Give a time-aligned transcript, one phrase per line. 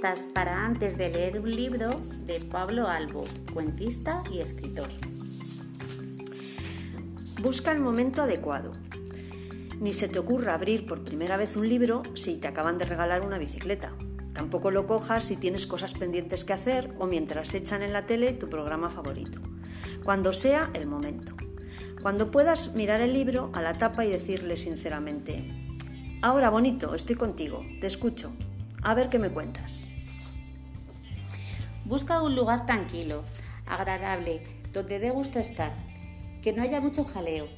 [0.00, 4.88] Para antes de leer un libro de Pablo Albo, cuentista y escritor.
[7.40, 8.72] Busca el momento adecuado.
[9.80, 13.24] Ni se te ocurra abrir por primera vez un libro si te acaban de regalar
[13.24, 13.94] una bicicleta.
[14.34, 18.34] Tampoco lo cojas si tienes cosas pendientes que hacer o mientras echan en la tele
[18.34, 19.40] tu programa favorito.
[20.04, 21.34] Cuando sea el momento.
[22.02, 25.50] Cuando puedas mirar el libro a la tapa y decirle sinceramente,
[26.20, 28.32] ahora bonito, estoy contigo, te escucho,
[28.82, 29.88] a ver qué me cuentas.
[31.84, 33.22] Busca un lugar tranquilo,
[33.66, 35.72] agradable, donde dé gusto estar,
[36.42, 37.48] que no haya mucho jaleo.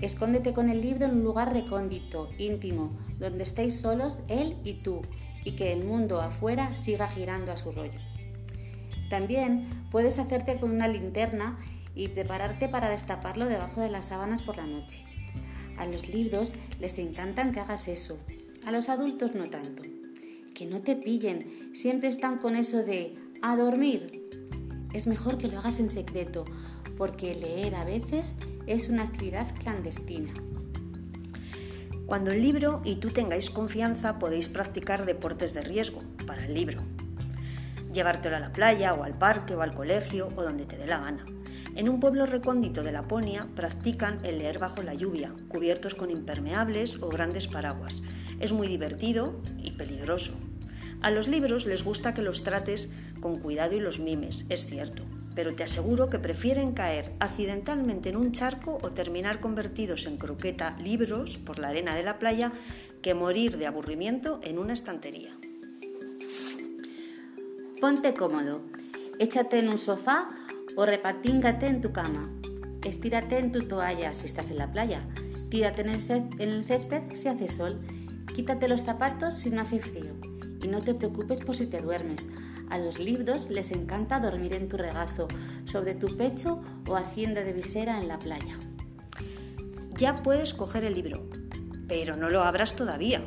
[0.00, 5.02] Escóndete con el libro en un lugar recóndito, íntimo, donde estéis solos él y tú,
[5.44, 8.00] y que el mundo afuera siga girando a su rollo.
[9.10, 11.58] También puedes hacerte con una linterna
[11.94, 15.04] y prepararte para destaparlo debajo de las sábanas por la noche.
[15.76, 18.18] A los libros les encantan que hagas eso,
[18.66, 19.82] a los adultos no tanto
[20.58, 21.70] que no te pillen.
[21.72, 24.28] Siempre están con eso de a dormir.
[24.92, 26.44] Es mejor que lo hagas en secreto,
[26.96, 28.34] porque leer a veces
[28.66, 30.34] es una actividad clandestina.
[32.06, 36.82] Cuando el libro y tú tengáis confianza podéis practicar deportes de riesgo para el libro.
[37.92, 40.98] Llevártelo a la playa o al parque o al colegio o donde te dé la
[40.98, 41.24] gana.
[41.76, 47.00] En un pueblo recóndito de Laponia practican el leer bajo la lluvia, cubiertos con impermeables
[47.00, 48.02] o grandes paraguas.
[48.40, 50.34] Es muy divertido y peligroso.
[51.00, 55.04] A los libros les gusta que los trates con cuidado y los mimes, es cierto,
[55.36, 60.76] pero te aseguro que prefieren caer accidentalmente en un charco o terminar convertidos en croqueta
[60.80, 62.52] libros por la arena de la playa
[63.00, 65.36] que morir de aburrimiento en una estantería.
[67.80, 68.62] Ponte cómodo,
[69.20, 70.28] échate en un sofá
[70.74, 72.28] o repatíngate en tu cama.
[72.82, 75.06] Estírate en tu toalla si estás en la playa.
[75.48, 77.80] Tírate en el, césped si hace sol.
[78.34, 80.17] Quítate los zapatos si no hace frío
[80.70, 82.28] no te preocupes por si te duermes.
[82.70, 85.28] A los libros les encanta dormir en tu regazo,
[85.64, 88.58] sobre tu pecho o haciendo de visera en la playa.
[89.96, 91.26] Ya puedes coger el libro,
[91.88, 93.24] pero no lo abras todavía.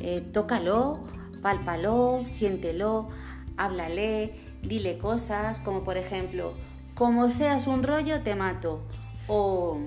[0.00, 1.04] Eh, tócalo,
[1.42, 3.08] pálpalo, siéntelo,
[3.56, 6.54] háblale, dile cosas como por ejemplo,
[6.94, 8.82] como seas un rollo te mato
[9.28, 9.80] o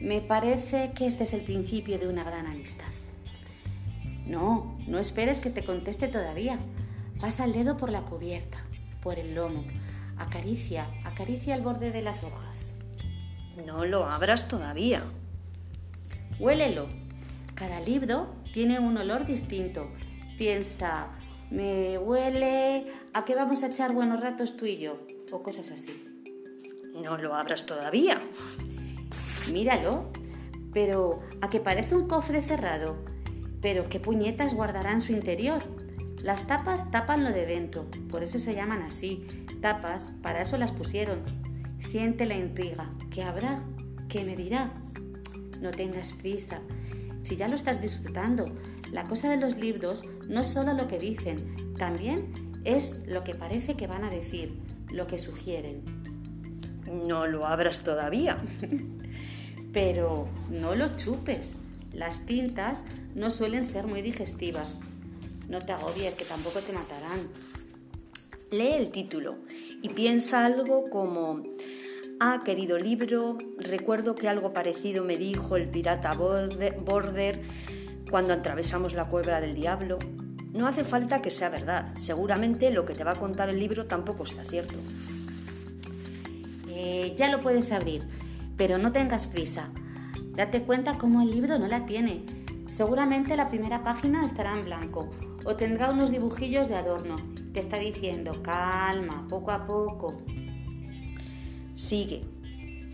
[0.00, 2.84] me parece que este es el principio de una gran amistad.
[4.26, 6.58] No, no esperes que te conteste todavía.
[7.20, 8.58] Pasa el dedo por la cubierta,
[9.00, 9.64] por el lomo.
[10.18, 12.76] Acaricia, acaricia el borde de las hojas.
[13.64, 15.02] No lo abras todavía.
[16.38, 16.88] Huélelo.
[17.54, 19.90] Cada libro tiene un olor distinto.
[20.36, 21.08] Piensa,
[21.50, 24.98] me huele a que vamos a echar buenos ratos tú y yo,
[25.32, 26.04] o cosas así.
[27.02, 28.20] No lo abras todavía.
[29.52, 30.10] Míralo,
[30.74, 33.15] pero a que parece un cofre cerrado
[33.60, 35.62] pero ¿qué puñetas guardará en su interior?
[36.22, 39.26] Las tapas tapan lo de dentro, por eso se llaman así.
[39.60, 41.22] Tapas, para eso las pusieron.
[41.78, 42.90] Siente la intriga.
[43.10, 43.62] ¿Qué habrá?
[44.08, 44.72] ¿Qué me dirá?
[45.60, 46.60] No tengas prisa.
[47.22, 48.46] Si ya lo estás disfrutando,
[48.92, 53.34] la cosa de los libros no es solo lo que dicen, también es lo que
[53.34, 54.58] parece que van a decir,
[54.90, 55.82] lo que sugieren.
[56.86, 58.38] No lo abras todavía.
[59.72, 61.52] Pero no lo chupes.
[61.92, 62.84] Las tintas
[63.16, 64.78] no suelen ser muy digestivas.
[65.48, 67.28] No te agobies, que tampoco te matarán.
[68.50, 69.38] Lee el título
[69.82, 71.42] y piensa algo como,
[72.20, 77.40] ah, querido libro, recuerdo que algo parecido me dijo el pirata Border
[78.10, 79.98] cuando atravesamos la cueva del diablo.
[80.52, 83.86] No hace falta que sea verdad, seguramente lo que te va a contar el libro
[83.86, 84.78] tampoco sea cierto.
[86.68, 88.06] Eh, ya lo puedes abrir,
[88.56, 89.70] pero no tengas prisa.
[90.34, 92.35] Date cuenta cómo el libro no la tiene.
[92.76, 95.10] Seguramente la primera página estará en blanco
[95.46, 97.16] o tendrá unos dibujillos de adorno.
[97.54, 100.20] Te está diciendo, calma, poco a poco.
[101.74, 102.20] Sigue,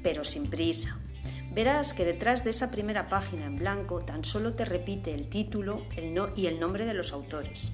[0.05, 1.01] pero sin prisa.
[1.53, 5.83] Verás que detrás de esa primera página en blanco tan solo te repite el título
[6.37, 7.73] y el nombre de los autores.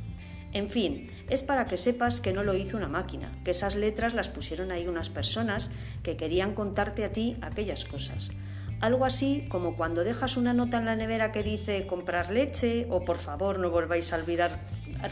[0.54, 4.14] En fin, es para que sepas que no lo hizo una máquina, que esas letras
[4.14, 5.70] las pusieron ahí unas personas
[6.02, 8.30] que querían contarte a ti aquellas cosas.
[8.80, 13.04] Algo así como cuando dejas una nota en la nevera que dice comprar leche o
[13.04, 14.60] por favor no volváis a olvidar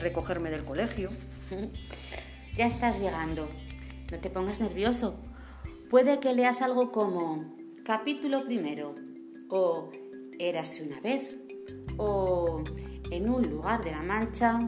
[0.01, 1.11] recogerme del colegio.
[2.57, 3.51] Ya estás llegando.
[4.11, 5.17] No te pongas nervioso.
[5.91, 7.55] Puede que leas algo como
[7.85, 8.95] capítulo primero
[9.51, 9.91] o
[10.39, 11.37] érase una vez
[11.99, 12.65] o
[13.11, 14.59] en un lugar de la mancha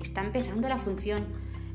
[0.00, 1.26] Está empezando la función.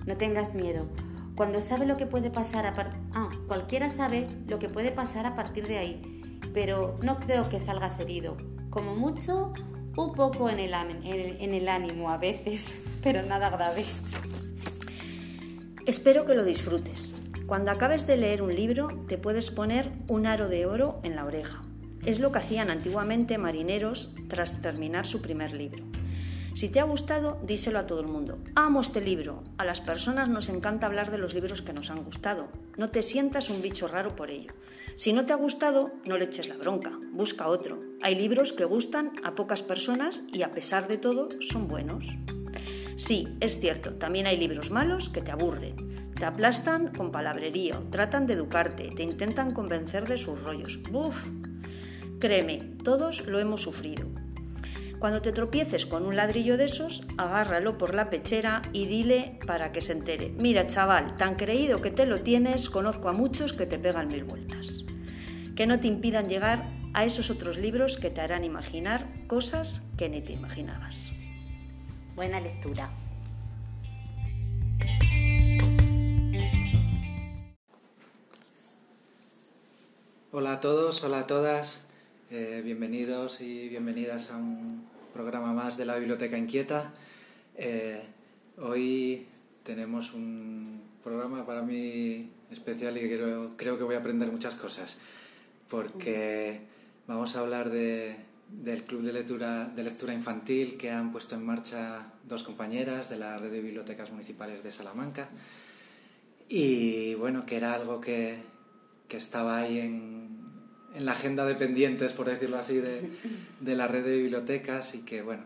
[0.06, 0.88] No tengas miedo.
[1.35, 2.73] Cuando sabe lo que puede pasar a.
[3.13, 6.12] Ah, cualquiera sabe lo que puede pasar a partir de ahí,
[6.53, 8.38] pero no creo que salgas herido.
[8.69, 9.53] Como mucho,
[9.97, 12.73] un poco en el, en el ánimo a veces,
[13.03, 13.83] pero nada grave.
[15.85, 17.13] Espero que lo disfrutes.
[17.45, 21.25] Cuando acabes de leer un libro, te puedes poner un aro de oro en la
[21.25, 21.61] oreja.
[22.05, 25.83] Es lo que hacían antiguamente marineros tras terminar su primer libro.
[26.53, 28.38] Si te ha gustado, díselo a todo el mundo.
[28.53, 29.44] Amo este libro.
[29.57, 32.47] A las personas nos encanta hablar de los libros que nos han gustado.
[32.77, 34.53] No te sientas un bicho raro por ello.
[34.95, 36.91] Si no te ha gustado, no le eches la bronca.
[37.11, 37.79] Busca otro.
[38.03, 42.05] Hay libros que gustan a pocas personas y a pesar de todo son buenos.
[42.97, 46.13] Sí, es cierto, también hay libros malos que te aburren.
[46.13, 50.79] Te aplastan con palabrería, tratan de educarte, te intentan convencer de sus rollos.
[50.91, 51.27] ¡Buf!
[52.19, 54.06] Créeme, todos lo hemos sufrido.
[55.03, 59.73] Cuando te tropieces con un ladrillo de esos, agárralo por la pechera y dile para
[59.73, 60.29] que se entere.
[60.29, 64.23] Mira, chaval, tan creído que te lo tienes, conozco a muchos que te pegan mil
[64.23, 64.85] vueltas.
[65.57, 70.07] Que no te impidan llegar a esos otros libros que te harán imaginar cosas que
[70.07, 71.11] ni te imaginabas.
[72.15, 72.89] Buena lectura.
[80.31, 81.88] Hola a todos, hola a todas,
[82.31, 86.92] eh, bienvenidos y bienvenidas a un programa más de la Biblioteca Inquieta.
[87.56, 88.01] Eh,
[88.57, 89.27] hoy
[89.63, 94.98] tenemos un programa para mí especial y creo, creo, que voy a aprender muchas cosas,
[95.69, 96.62] porque
[97.07, 98.15] vamos a hablar de,
[98.50, 103.18] del Club de lectura, de lectura Infantil que han puesto en marcha dos compañeras de
[103.18, 105.30] la Red de Bibliotecas Municipales de Salamanca.
[106.50, 108.38] Y bueno, que era algo que,
[109.07, 110.22] que estaba ahí en,
[110.95, 113.10] en la agenda de pendientes, por decirlo así, de,
[113.60, 115.44] de, la red de bibliotecas y que, bueno,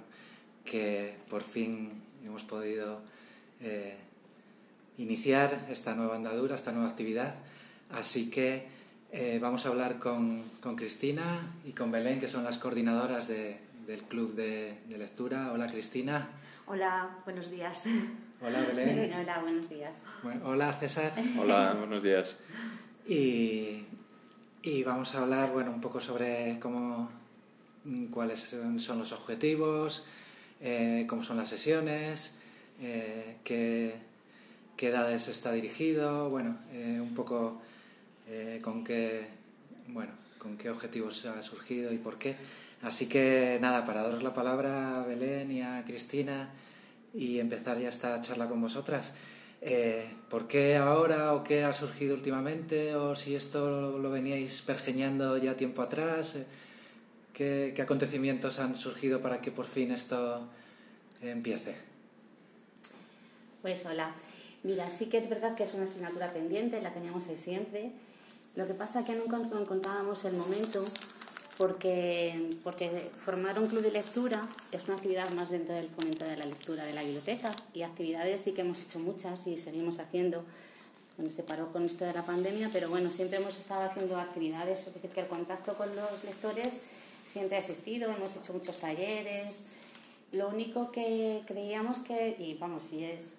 [0.66, 3.02] que por fin hemos podido
[3.62, 3.96] eh,
[4.98, 7.36] iniciar esta nueva andadura, esta nueva actividad.
[7.90, 8.68] Así que
[9.12, 11.24] eh, vamos a hablar con, con, Cristina
[11.66, 15.52] y con Belén, que son las coordinadoras de, del Club de, de, Lectura.
[15.54, 16.30] Hola, Cristina.
[16.66, 17.86] Hola, buenos días.
[18.42, 19.14] Hola, Belén.
[19.22, 20.04] Hola, buenos días.
[20.44, 21.14] hola, César.
[21.40, 22.36] Hola, buenos días.
[23.08, 23.86] Y
[24.68, 27.10] y vamos a hablar, bueno, un poco sobre cómo,
[27.86, 30.04] mm, cuáles son los objetivos,
[30.60, 32.40] eh, cómo son las sesiones,
[32.82, 33.96] eh, qué,
[34.76, 37.62] qué, edades está dirigido, bueno, eh, un poco
[38.62, 39.30] con qué,
[39.88, 42.36] bueno, con qué objetivos ha surgido y por qué.
[42.82, 46.50] Así que nada, para daros la palabra a Belén y a Cristina
[47.14, 49.16] y empezar ya esta charla con vosotras.
[49.62, 52.96] Eh, ¿Por qué ahora o qué ha surgido últimamente?
[52.96, 56.36] ¿O si esto lo veníais pergeñando ya tiempo atrás?
[56.36, 56.46] Eh,
[57.34, 60.48] ¿Qué, acontecimientos han surgido para que por fin esto
[61.22, 61.76] empiece?
[63.62, 64.16] Pues hola.
[64.64, 67.92] Mira, sí que es verdad que es una asignatura pendiente, la teníamos ahí siempre.
[68.56, 70.84] Lo que pasa es que nunca encontrábamos el momento
[71.58, 76.38] porque, porque formar un club de lectura es una actividad más dentro del fomento de
[76.38, 80.44] la lectura de la biblioteca y actividades sí que hemos hecho muchas y seguimos haciendo.
[81.18, 84.86] Bueno, se paró con esto de la pandemia, pero bueno, siempre hemos estado haciendo actividades,
[84.86, 86.70] es decir, que el contacto con los lectores
[87.26, 89.62] siempre ha existido, hemos hecho muchos talleres.
[90.32, 93.38] Lo único que creíamos que, y vamos, si es,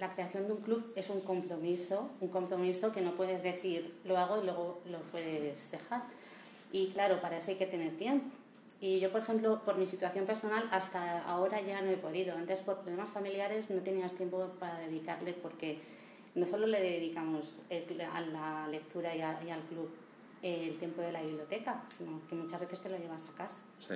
[0.00, 4.18] la creación de un club es un compromiso, un compromiso que no puedes decir lo
[4.18, 6.02] hago y luego lo puedes dejar
[6.72, 8.26] y claro, para eso hay que tener tiempo.
[8.80, 12.36] Y yo, por ejemplo, por mi situación personal, hasta ahora ya no he podido.
[12.36, 15.78] Antes, por problemas familiares, no tenías tiempo para dedicarle porque
[16.34, 19.88] no solo le dedicamos a la lectura y, al club
[20.42, 23.62] el tiempo de la biblioteca, sino que muchas veces te lo llevas a casa.
[23.78, 23.94] Sí.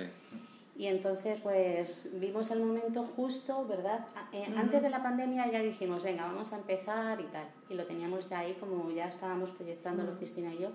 [0.75, 4.07] Y entonces, pues vimos el momento justo, ¿verdad?
[4.33, 7.47] Eh, antes de la pandemia ya dijimos, venga, vamos a empezar y tal.
[7.69, 10.71] Y lo teníamos ya ahí, como ya estábamos proyectándolo Cristina y yo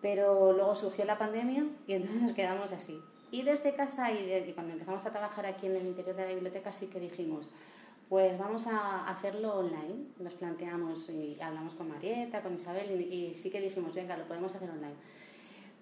[0.00, 3.00] Pero luego surgió la pandemia y entonces nos quedamos así.
[3.30, 6.72] Y desde casa y, cuando empezamos a trabajar aquí en el interior de la biblioteca
[6.72, 7.50] sí que dijimos,
[8.08, 10.06] pues vamos a hacerlo online.
[10.18, 14.54] Nos planteamos y hablamos con Marieta, con Isabel y, sí que dijimos, venga, lo podemos
[14.54, 14.94] hacer online.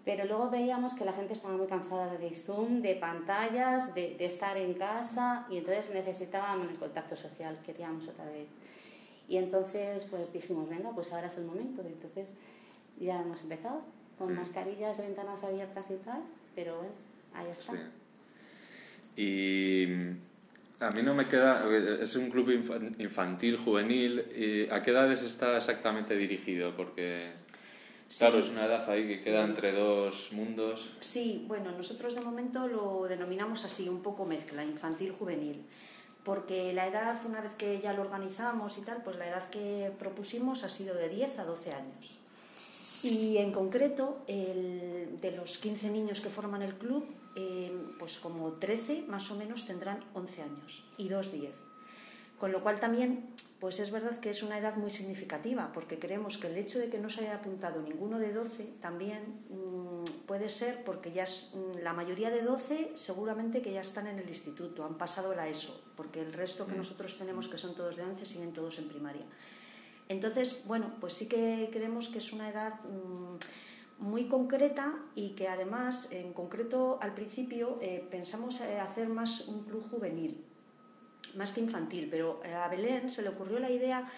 [0.04, 4.24] Pero luego veíamos que la gente estaba muy cansada de Zoom, de pantallas, de, de
[4.24, 8.48] estar en casa y entonces necesitábamos el contacto social, queríamos otra vez.
[9.28, 11.82] Y entonces pues dijimos, venga, pues ahora es el momento.
[11.82, 12.34] Entonces
[12.98, 13.82] ya hemos empezado
[14.18, 14.36] con mm.
[14.36, 16.22] mascarillas, ventanas abiertas y tal,
[16.54, 16.92] pero bueno,
[17.34, 17.72] ahí está.
[19.16, 19.86] Y
[20.80, 21.64] a mí no me queda,
[22.00, 22.50] es un club
[22.98, 26.76] infantil, juvenil, ¿y ¿a qué edades está exactamente dirigido?
[26.76, 27.32] Porque...
[28.18, 30.92] Claro, es una edad ahí que queda entre dos mundos.
[31.00, 35.64] Sí, bueno, nosotros de momento lo denominamos así, un poco mezcla, infantil-juvenil
[36.26, 39.92] porque la edad, una vez que ya lo organizamos y tal, pues la edad que
[39.96, 42.20] propusimos ha sido de 10 a 12 años.
[43.02, 48.52] Y en concreto, el, de los 15 niños que forman el club, eh, pues como
[48.54, 51.54] 13 más o menos tendrán 11 años y dos 10.
[52.38, 56.36] Con lo cual también, pues es verdad que es una edad muy significativa, porque creemos
[56.36, 60.50] que el hecho de que no se haya apuntado ninguno de 12 también mm, puede
[60.50, 64.84] ser porque ya mm, la mayoría de 12 seguramente que ya están en el instituto,
[64.84, 66.78] han pasado la ESO, porque el resto que mm.
[66.78, 69.24] nosotros tenemos, que son todos de 11, siguen todos en primaria.
[70.08, 72.74] Entonces, bueno, pues sí que creemos que es una edad
[73.98, 79.64] muy concreta y que además, en concreto, al principio eh, pensamos eh, hacer más un
[79.64, 80.44] club juvenil
[81.34, 84.10] más que infantil, pero a Belén se le ocurrió la idea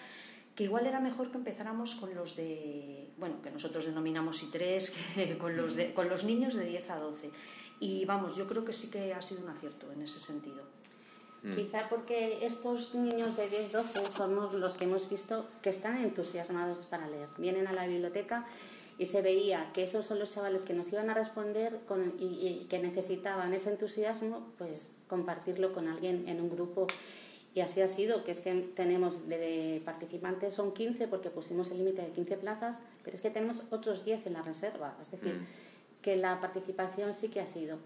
[0.55, 5.37] que igual era mejor que empezáramos con los de, bueno, que nosotros denominamos I3, que
[5.37, 7.31] con, los de, con los niños de 10 a 12.
[7.79, 10.63] Y vamos, yo creo que sí que ha sido un acierto en ese sentido.
[11.43, 11.55] Mm.
[11.55, 17.07] Quizá porque estos niños de 10-12 somos los que hemos visto que están entusiasmados para
[17.07, 17.29] leer.
[17.37, 18.45] Vienen a la biblioteca
[18.97, 22.65] y se veía que esos son los chavales que nos iban a responder con, y,
[22.69, 26.87] que necesitaban ese entusiasmo, pues compartirlo con alguien en un grupo.
[27.55, 31.77] Y así ha sido, que es que tenemos de participantes son 15 porque pusimos el
[31.77, 34.97] límite de 15 plazas, pero es que tenemos otros 10 en la reserva.
[35.01, 36.01] Es decir, mm.
[36.01, 37.77] que la participación sí que ha sido.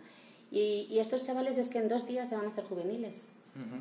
[0.50, 3.30] Y, y estos chavales es que en dos días se van a hacer juveniles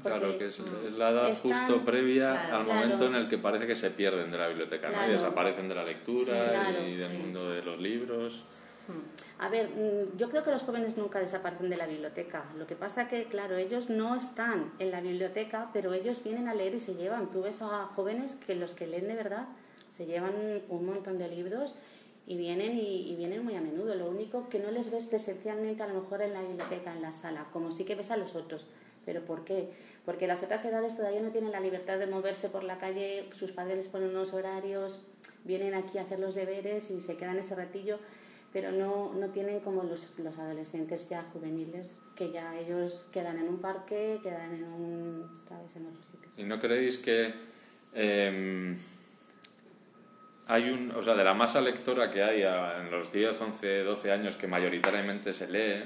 [0.03, 0.61] claro, que es,
[0.97, 4.49] la edad justo previa al momento en el que parece que se pierden de la
[4.49, 5.07] biblioteca, ¿no?
[5.07, 8.45] Y desaparecen de la lectura y del mundo de los libros.
[9.39, 12.45] A ver, mm, yo creo que los jóvenes nunca desaparecen de la biblioteca.
[12.57, 16.55] Lo que pasa que, claro, ellos no están en la biblioteca, pero ellos vienen a
[16.55, 17.31] leer y se llevan.
[17.31, 19.47] Tú ves a jóvenes que los que leen de verdad
[19.89, 20.35] se llevan
[20.69, 21.77] un montón de libros
[22.27, 23.95] y vienen y, y, vienen muy a menudo.
[23.95, 27.13] Lo único que no les ves esencialmente a lo mejor en la biblioteca, en la
[27.13, 28.65] sala, como sí que ves a los otros.
[29.05, 29.71] ¿Pero por qué?
[30.05, 33.53] Porque las otras edades todavía no tienen la libertad de moverse por la calle, sus
[33.53, 35.07] padres les ponen unos horarios,
[35.45, 37.99] vienen aquí a hacer los deberes y se quedan ese ratillo,
[38.53, 43.49] pero no, no tienen como los, los adolescentes ya juveniles, que ya ellos quedan en
[43.49, 45.31] un parque, quedan en un...
[45.49, 45.77] ¿sabes?
[45.77, 46.35] En otros sitios.
[46.39, 47.33] ¿Y no creéis que...
[47.95, 48.77] Eh,
[50.53, 54.13] hay un, o sea, de la masa lectora que hay en los 10, 11, 12
[54.13, 55.85] años que mayoritariamente se lee,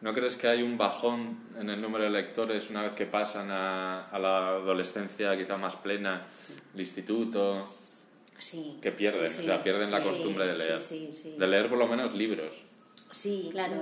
[0.00, 3.50] ¿No crees que hay un bajón en el número de lectores una vez que pasan
[3.50, 6.26] a, a la adolescencia quizá más plena,
[6.74, 7.68] el instituto?
[8.38, 8.78] Sí.
[8.82, 10.78] Que pierden, o sea, pierden la costumbre de leer.
[10.78, 12.52] De leer por lo menos libros.
[13.14, 13.76] Sí, claro,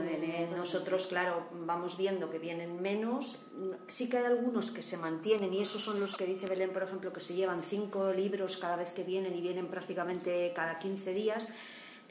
[0.55, 3.47] nosotros, claro, vamos viendo que vienen menos.
[3.89, 6.83] Sí que hay algunos que se mantienen y esos son los que dice Belén, por
[6.83, 11.15] ejemplo, que se llevan cinco libros cada vez que vienen y vienen prácticamente cada 15
[11.15, 11.49] días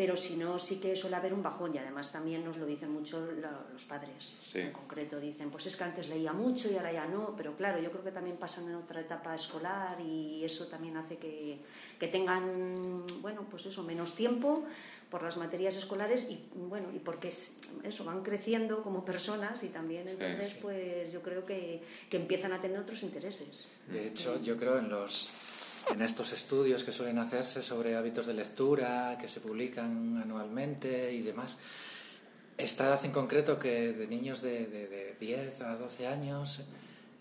[0.01, 2.91] pero si no, sí que suele haber un bajón y además también nos lo dicen
[2.91, 3.23] mucho
[3.71, 4.33] los padres.
[4.55, 7.79] En concreto dicen, pues es que antes leía mucho y ahora ya no, pero claro,
[7.79, 11.59] yo creo que también pasan en otra etapa escolar y eso también hace que,
[11.99, 14.65] que tengan, bueno, pues eso, menos tiempo
[15.11, 20.07] por las materias escolares y bueno y porque eso van creciendo como personas y también
[20.07, 23.67] entonces pues yo creo que, que empiezan a tener otros intereses.
[23.91, 25.29] De hecho yo creo en los
[25.89, 31.21] en estos estudios que suelen hacerse sobre hábitos de lectura, que se publican anualmente y
[31.21, 31.57] demás,
[32.57, 36.61] esta edad en concreto que de niños de, de, 10 a 12 años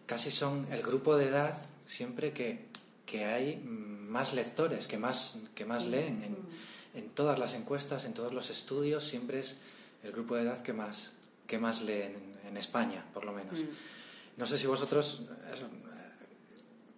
[0.07, 2.67] casi son el grupo de edad siempre que,
[3.07, 6.23] que hay más lectores, que más, que más leen.
[6.23, 6.37] En,
[6.95, 9.59] en, todas las encuestas, en todos los estudios, siempre es
[10.03, 11.13] el grupo de edad que más,
[11.47, 13.61] que más leen en, España, por lo menos.
[13.61, 13.69] Mm.
[14.37, 15.23] No sé si vosotros,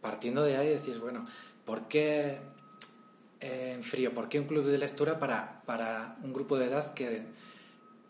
[0.01, 1.25] partiendo de ahí, decís, bueno,
[1.65, 2.39] ¿Por qué
[3.41, 4.13] eh, en frío?
[4.15, 7.23] ¿Por qué un club de lectura para, para un grupo de edad que,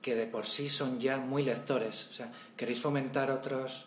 [0.01, 2.09] que de por sí son ya muy lectores?
[2.11, 3.87] O sea, ¿queréis fomentar otros,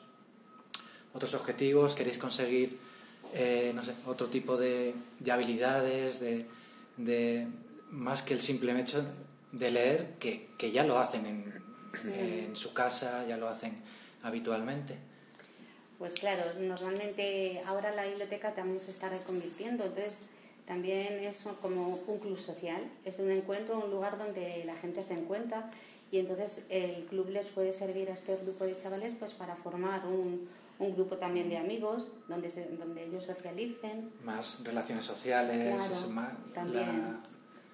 [1.13, 1.95] otros objetivos?
[1.95, 2.77] ¿Queréis conseguir,
[3.33, 6.45] eh, no sé, otro tipo de, de habilidades, de,
[6.97, 7.47] de,
[7.89, 9.03] más que el simple hecho,
[9.51, 11.63] de leer que, que ya lo hacen en,
[12.05, 13.73] en su casa, ya lo hacen
[14.21, 14.97] habitualmente.
[15.97, 20.27] Pues claro, normalmente ahora la biblioteca también se está reconvirtiendo, entonces
[20.67, 25.13] también es como un club social, es un encuentro, un lugar donde la gente se
[25.13, 25.71] encuentra
[26.11, 30.05] y entonces el club les puede servir a este grupo de chavales pues para formar
[30.05, 30.49] un,
[30.79, 34.11] un grupo también de amigos donde, se, donde ellos socialicen.
[34.23, 37.17] Más relaciones sociales, Claro, más, también.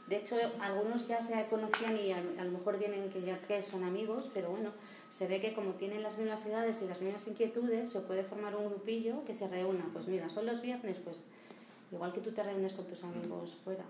[0.08, 3.64] De hecho, algunos ya se conocían y a, a lo mejor vienen que ya que
[3.64, 4.72] son amigos, pero bueno,
[5.12, 8.56] se ve que como tienen las mismas edades y las mismas inquietudes, se puede formar
[8.56, 9.86] un grupillo que se reúna.
[9.92, 11.18] Pues mira, son los viernes, pues
[11.92, 13.84] igual que tú te reúnes con tus amigos fuera.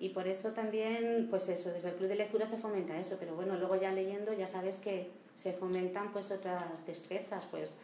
[0.00, 3.34] Y por eso también, pues eso, desde el club de lectura se fomenta eso, pero
[3.34, 7.74] bueno, luego ya leyendo ya sabes que se fomentan pues otras destrezas, pues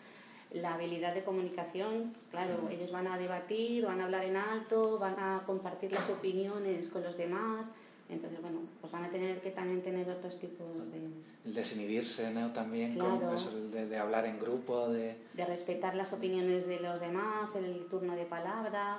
[0.52, 5.18] la habilidad de comunicación, claro, ellos van a debatir, van a hablar en alto, van
[5.18, 7.72] a compartir las opiniones con los demás,
[8.12, 10.98] entonces bueno, pues van a tener que también tener otros tipos de,
[11.44, 12.52] El desinhibirse, ¿no?
[12.52, 13.34] También, con Claro.
[13.34, 15.16] eso, el de, de hablar en grupo, de...
[15.34, 18.98] de respetar las opiniones de los demás, el turno de palabra,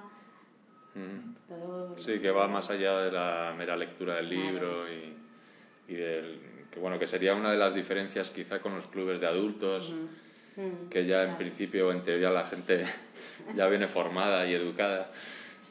[0.95, 1.33] Mm.
[1.49, 1.97] todo...
[1.97, 4.43] Sí, que va más allá de la mera lectura del Claro.
[4.51, 6.39] libro y, y del...
[6.69, 9.93] Que bueno, que sería una de las diferencias quizá con los clubes de adultos,
[10.55, 11.37] Mm, que ya en claro.
[11.39, 12.85] principio, en teoría, la gente
[13.55, 15.11] ya viene formada y educada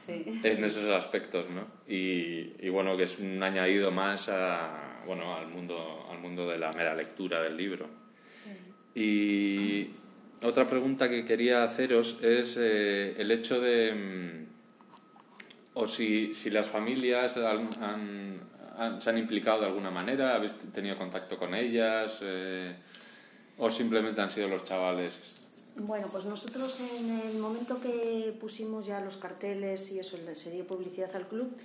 [0.07, 0.25] Sí.
[0.43, 1.67] en esos aspectos, ¿no?
[1.87, 6.59] Y, y bueno, que es un añadido más a, bueno, al, mundo, al mundo de
[6.59, 7.89] la mera lectura del libro.
[8.95, 9.91] Y
[10.43, 14.47] otra pregunta que quería haceros es eh, el hecho de, mm,
[15.75, 18.41] o si, si las familias han- han-
[18.79, 22.75] han- se han implicado de alguna manera, habéis tenido contacto con ellas, eh,
[23.59, 25.19] o simplemente han sido los chavales.
[25.77, 30.67] Bueno, pues nosotros en el momento que pusimos ya los carteles y eso, le sería
[30.67, 31.57] publicidad al club,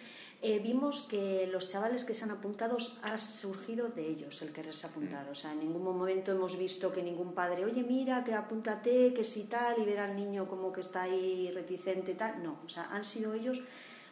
[0.42, 4.88] eh, vimos que los chavales que se han apuntado ha surgido de ellos el quererse
[4.88, 5.28] apuntar.
[5.30, 9.24] O sea, en ningún momento hemos visto que ningún padre, oye, mira, que apúntate, que
[9.24, 12.44] si tal, y ver al niño como que está ahí reticente, tal.
[12.44, 13.62] No, o sea, han sido ellos,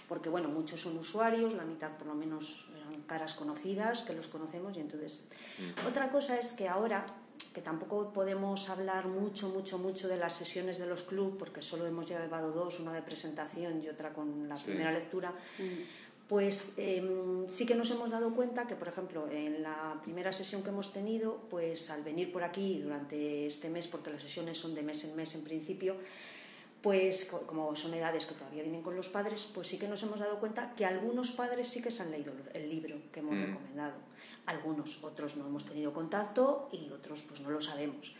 [0.09, 4.27] porque bueno, muchos son usuarios, la mitad por lo menos eran caras conocidas, que los
[4.27, 5.25] conocemos, y entonces.
[5.87, 7.05] Otra cosa es que ahora
[7.53, 11.85] que tampoco podemos hablar mucho, mucho, mucho de las sesiones de los clubes, porque solo
[11.85, 14.65] hemos llevado dos, una de presentación y otra con la Sí.
[14.65, 15.33] primera lectura,
[16.27, 20.63] pues em, sí que nos hemos dado cuenta que, por ejemplo, en la primera sesión
[20.63, 24.73] que hemos tenido, pues al venir por aquí durante este mes, porque las sesiones son
[24.73, 25.95] de mes en mes en principio,
[26.85, 30.03] pues co- como son edades que todavía vienen con los padres, pues sí que nos
[30.03, 33.33] hemos dado cuenta que algunos padres sí que se han leído el libro que hemos
[33.35, 33.45] Mm.
[33.47, 33.97] recomendado.
[34.45, 38.13] Algunos, otros no hemos tenido contacto y otros pues no lo sabemos.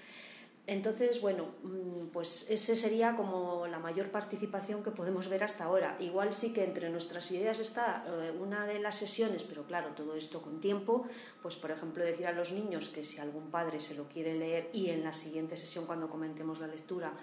[0.67, 5.95] Entonces, bueno, mm, pues ese sería como la mayor participación que podemos ver hasta ahora.
[5.99, 10.15] Igual sí que entre nuestras ideas está eh, una de las sesiones, pero claro, todo
[10.15, 11.06] esto con tiempo,
[11.43, 14.71] pues por ejemplo decir a los niños que si algún padre se lo quiere leer
[14.73, 17.13] y en la siguiente sesión cuando comentemos la lectura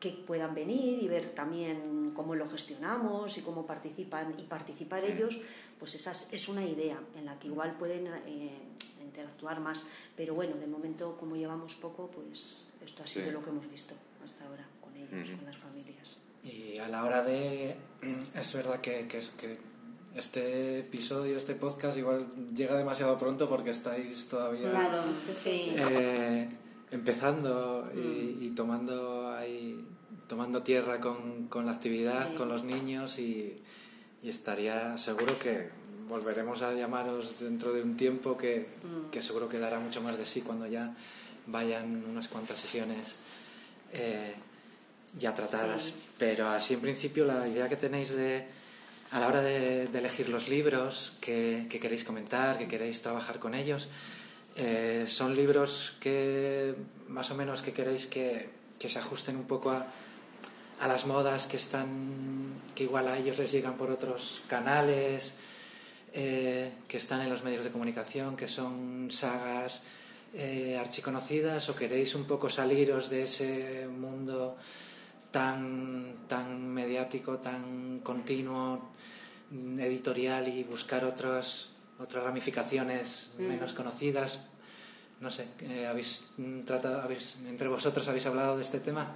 [0.00, 5.38] que puedan venir y ver también cómo lo gestionamos y cómo participan y participar ellos,
[5.78, 8.52] pues esa es- una idea en la que igual pueden eh,
[9.02, 9.86] interactuar más.
[10.16, 13.32] Pero bueno, de momento como llevamos poco, pues esto ha sido Sí.
[13.32, 16.18] lo que hemos visto hasta ahora con ellos, con las familias.
[16.44, 17.76] Y a la hora de...
[18.34, 19.58] Es verdad que, que, que
[20.14, 25.74] este episodio, este podcast igual llega demasiado pronto porque estáis todavía Claro, sí, sí.
[25.76, 26.48] eh,
[26.90, 29.80] empezando y, y tomando ahí,
[30.28, 32.34] tomando tierra con, con la actividad, Sí.
[32.36, 33.56] con los niños y,
[34.22, 35.70] y estaría seguro que
[36.08, 38.68] volveremos a llamaros dentro de un tiempo que,
[39.10, 40.94] que seguro que dará mucho más de sí cuando ya
[41.46, 43.16] vayan unas cuantas sesiones
[43.92, 44.34] eh,
[45.18, 45.84] ya tratadas.
[45.84, 45.94] Sí.
[46.18, 48.46] Pero así en principio la idea que tenéis de
[49.12, 53.38] a la hora de, de elegir los libros que, que queréis comentar, que queréis trabajar
[53.38, 53.88] con ellos,
[54.56, 56.74] eh, son libros que
[57.08, 59.86] más o menos que queréis que, que se ajusten un poco a,
[60.80, 65.34] a las modas que están que igual a ellos les llegan por otros canales
[66.14, 69.82] eh, que están en los medios de comunicación que son sagas
[70.32, 74.56] eh, archiconocidas o queréis un poco saliros de ese mundo
[75.30, 78.88] tan tan mediático tan continuo
[79.52, 84.46] editorial y buscar otras otras ramificaciones menos conocidas.
[85.20, 89.14] No sé eh, habéis mm, tratado habéis entre vosotros habéis hablado de este tema.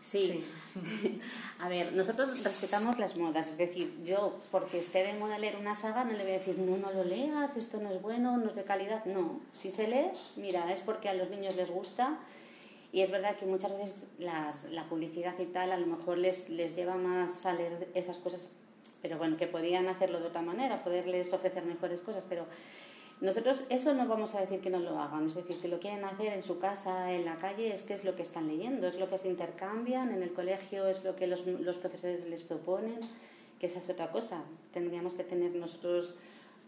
[0.00, 0.44] Sí.
[1.58, 5.74] A ver, nosotros respetamos las modas, es decir, yo porque esté de moda leer una
[5.74, 8.50] saga no le voy a decir, no, no lo leas, esto no es bueno, no
[8.50, 9.40] es de calidad, no.
[9.52, 12.18] Si se lee, mira, es porque a los niños les gusta.
[12.90, 16.48] Y es verdad que muchas veces las, la publicidad y tal a lo mejor les,
[16.48, 18.48] les lleva más a leer esas cosas
[19.02, 22.46] pero bueno, que podían hacerlo de otra manera, poderles ofrecer mejores cosas, pero
[23.20, 26.04] nosotros eso no vamos a decir que no lo hagan, es decir, si lo quieren
[26.04, 28.96] hacer en su casa, en la calle, es que es lo que están leyendo, es
[28.96, 33.00] lo que se intercambian, en el colegio es lo que los, los profesores les proponen,
[33.58, 34.44] que esa es otra cosa.
[34.72, 36.14] Tendríamos que tener nosotros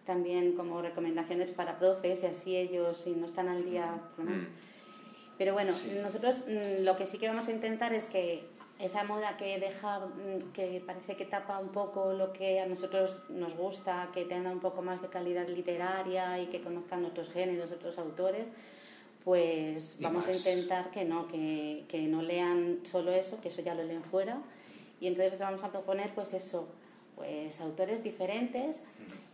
[0.04, 3.86] también como recomendaciones para profes y así ellos, si no están al día.
[4.16, 4.46] Mm.
[5.38, 8.44] Pero bueno, nosotros mm, lo que sí que vamos a intentar es que
[8.80, 13.22] esa moda que deja, mm, que parece que tapa un poco lo que a nosotros
[13.28, 17.70] nos gusta, que tenga un poco más de calidad literaria y que conozcan otros géneros,
[17.70, 18.48] otros autores,
[19.24, 23.74] pues vamos a intentar que no, que, que, no lean solo eso, que eso ya
[23.74, 24.38] lo leen fuera.
[24.98, 26.68] Y entonces vamos a proponer pues eso,
[27.16, 28.84] pues autores diferentes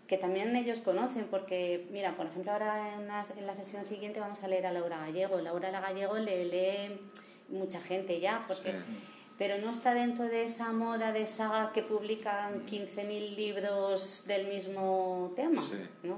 [0.08, 4.42] que también ellos conocen, porque mira, por ejemplo ahora en, en la sesión siguiente vamos
[4.42, 5.40] a leer a Laura Gallego.
[5.40, 7.00] Laura Gallego le lee
[7.48, 8.72] mucha gente ya, porque
[9.38, 15.32] pero no está dentro de esa moda de saga que publican 15.000 libros del mismo
[15.36, 15.60] tema,
[16.02, 16.16] ¿no?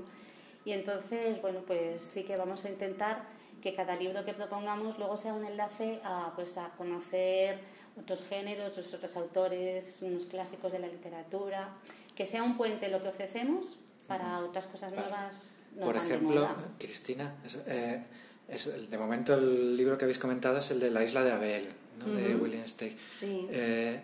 [0.64, 3.22] Y entonces, bueno, pues sí que vamos a intentar
[3.62, 7.58] que cada libro que propongamos luego sea un enlace a, pues, a conocer
[7.98, 11.70] otros géneros, otros autores, unos clásicos de la literatura,
[12.14, 15.50] que sea un puente lo que ofrecemos para otras cosas nuevas.
[15.80, 17.34] Por ejemplo, Cristina,
[17.66, 18.04] eh,
[18.48, 21.68] es, de momento el libro que habéis comentado es el de La isla de Abel
[22.06, 22.96] de William Steig.
[23.22, 24.00] Eh,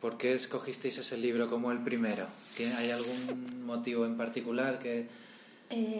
[0.00, 2.26] ¿Por qué escogisteis ese libro como el primero?
[2.76, 5.08] ¿Hay algún motivo en particular que,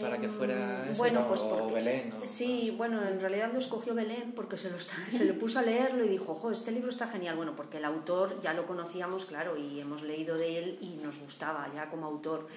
[0.00, 2.14] para que fuera em, ese bueno, pues o Belén?
[2.24, 6.04] sí, bueno, en realidad lo escogió Belén porque se, lo se le puso a leerlo
[6.04, 7.36] y dijo, ojo, este libro está genial.
[7.36, 11.18] Bueno, porque el autor ya lo conocíamos, claro, y hemos leído de él y nos
[11.18, 12.48] gustaba ya como autor.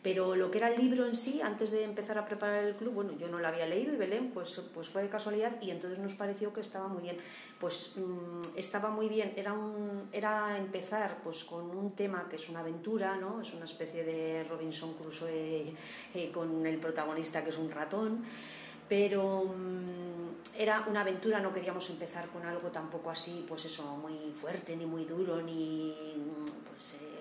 [0.00, 2.94] Pero lo que era el libro en sí, antes de empezar a preparar el club,
[2.94, 5.98] bueno, yo no lo había leído y Belén pues, pues fue de casualidad y entonces
[5.98, 7.18] nos pareció que estaba muy bien.
[7.58, 12.48] Pues mm, estaba muy bien, era, un, era empezar pues con un tema que es
[12.48, 13.40] una aventura, ¿no?
[13.40, 15.74] Es una especie de Robinson Crusoe
[16.14, 18.24] eh, con el protagonista que es un ratón
[18.88, 24.32] pero mm, era una aventura, no queríamos empezar con algo tampoco así, pues eso, muy
[24.32, 27.17] fuerte, ni muy duro, ni mm, pues eh,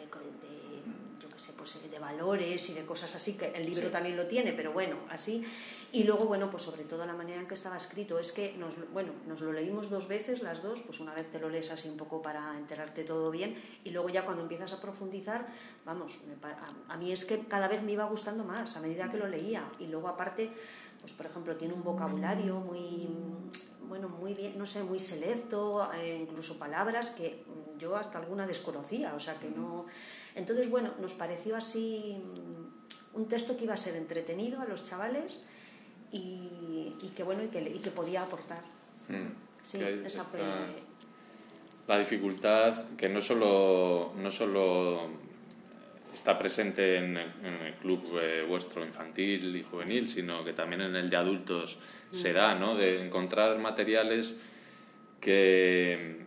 [1.58, 4.72] pues, eh, de valores y de cosas así, que el libro también lo tiene, pero
[4.72, 5.46] bueno, así.
[5.92, 8.76] Y luego, bueno, pues sobre todo la manera en que estaba escrito, es que nos,
[8.92, 11.88] bueno, nos lo leímos dos veces, las dos, pues una vez te lo lees así
[11.88, 15.48] un poco para enterarte todo bien, y luego ya cuando empiezas a profundizar,
[15.86, 16.20] vamos,
[16.90, 19.70] a, mí es que cada vez me iba gustando más a medida que lo leía,
[19.80, 20.52] y luego aparte,
[21.00, 23.08] pues por ejemplo, tiene un vocabulario muy
[23.88, 27.44] bueno, muy bien, no sé, muy selecto, eh, incluso palabras que
[27.78, 29.86] yo hasta alguna desconocía, o sea que no,
[30.38, 34.84] entonces, bueno, nos pareció así mm, un texto que iba a ser entretenido a los
[34.84, 35.44] chavales
[36.12, 38.62] y, que bueno y que, podía aportar.
[39.10, 39.32] Mm.
[39.64, 40.40] Sí, esa fue...
[41.88, 45.10] La dificultad que no solo, no solo
[46.14, 51.10] está presente en el, club eh, vuestro infantil y juvenil, sino que también en el
[51.10, 51.78] de adultos
[52.12, 52.16] mm.
[52.16, 52.76] se da, ¿no?
[52.76, 54.38] De encontrar materiales
[55.22, 56.18] que,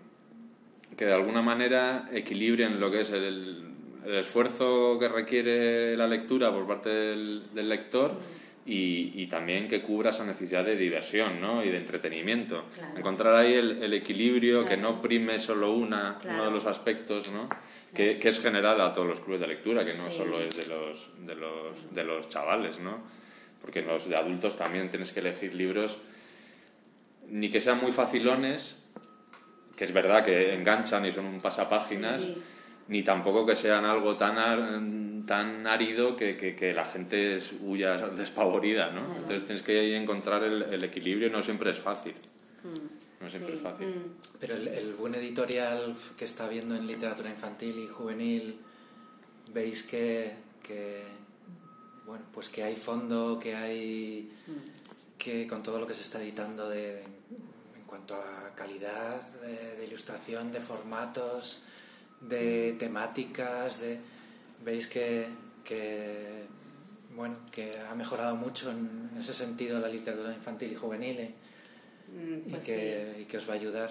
[0.96, 3.69] que de alguna manera equilibren lo que es el,
[4.04, 8.14] el esfuerzo que requiere la lectura por parte del, lector
[8.66, 11.64] y, también que cubra esa necesidad de diversión ¿no?
[11.64, 12.64] y de entretenimiento.
[12.96, 17.48] Encontrar ahí el, equilibrio, que no prime solo una, uno de los aspectos, ¿no?
[17.94, 20.66] que, que, es general a todos los clubes de lectura, que no solo es de
[20.74, 22.98] los, de, los, de los chavales, ¿no?
[23.60, 25.98] porque los de adultos también tienes que elegir libros
[27.30, 28.78] ni que sean muy facilones,
[29.76, 32.28] que es verdad que enganchan y son un pasapáginas,
[32.90, 39.14] ni tampoco que sean algo tan, tan árido que, que, la gente huya despavorida, ¿no?
[39.14, 42.14] Entonces tienes que encontrar el, el, equilibrio, no siempre es fácil.
[42.64, 43.22] Mm.
[43.22, 43.86] No siempre es fácil.
[43.86, 44.16] Mm.
[44.40, 48.58] Pero el, buen editorial que está viendo en literatura infantil y juvenil,
[49.54, 51.04] veis que, que
[52.06, 55.16] bueno, pues que hay fondo, que hay mm.
[55.16, 60.50] que con todo lo que se está editando de, en cuanto a calidad de ilustración,
[60.50, 61.62] de formatos,
[62.20, 63.98] de temáticas, de,
[64.64, 65.26] veis que,
[65.64, 66.44] que,
[67.16, 71.34] bueno, que ha mejorado mucho en, ese sentido la literatura infantil y juvenil ¿eh?
[72.08, 73.90] mm, pues y, que, y, que, os va a ayudar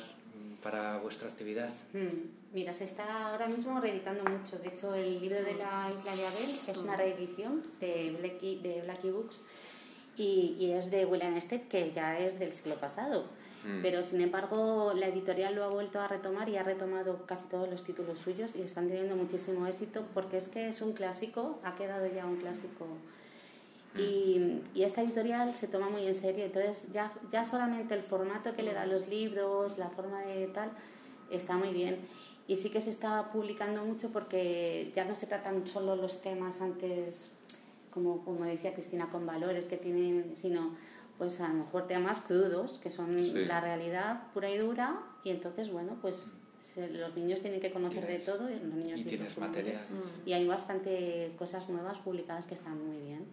[0.62, 1.72] para vuestra actividad.
[1.94, 4.58] Mm, mira, se está ahora mismo reeditando mucho.
[4.60, 8.82] De hecho, el libro de la Isla de Abel es una reedición de Blackie, de
[8.82, 9.42] Blackie Books
[10.18, 13.28] y, y es de William Stead, que ya es del siglo pasado.
[13.66, 13.82] Mm.
[13.82, 17.70] Pero sin embargo, la editorial lo ha vuelto a retomar y ha retomado casi todos
[17.70, 21.76] los títulos suyos y están teniendo muchísimo éxito porque es que es un clásico, ha
[21.76, 22.88] quedado ya un clásico.
[23.98, 28.56] Y, y, esta editorial se toma muy en serio, entonces ya, ya solamente el formato
[28.56, 30.70] que le da los libros, la forma de tal,
[31.32, 31.98] está muy bien.
[32.48, 36.62] y sí que se está publicando mucho porque ya no se tratan solo los temas
[36.62, 37.32] antes,
[37.92, 40.76] como, como decía Cristina, con valores que tienen, sino
[41.20, 43.10] pues a lo mejor temas crudos, que son
[43.48, 46.32] la realidad pura y dura, y entonces, bueno, pues
[46.88, 49.82] los niños tienen que conocer de todo y los niños y tienes material.
[50.26, 53.26] Y hay bastante cosas nuevas publicadas que están muy bien.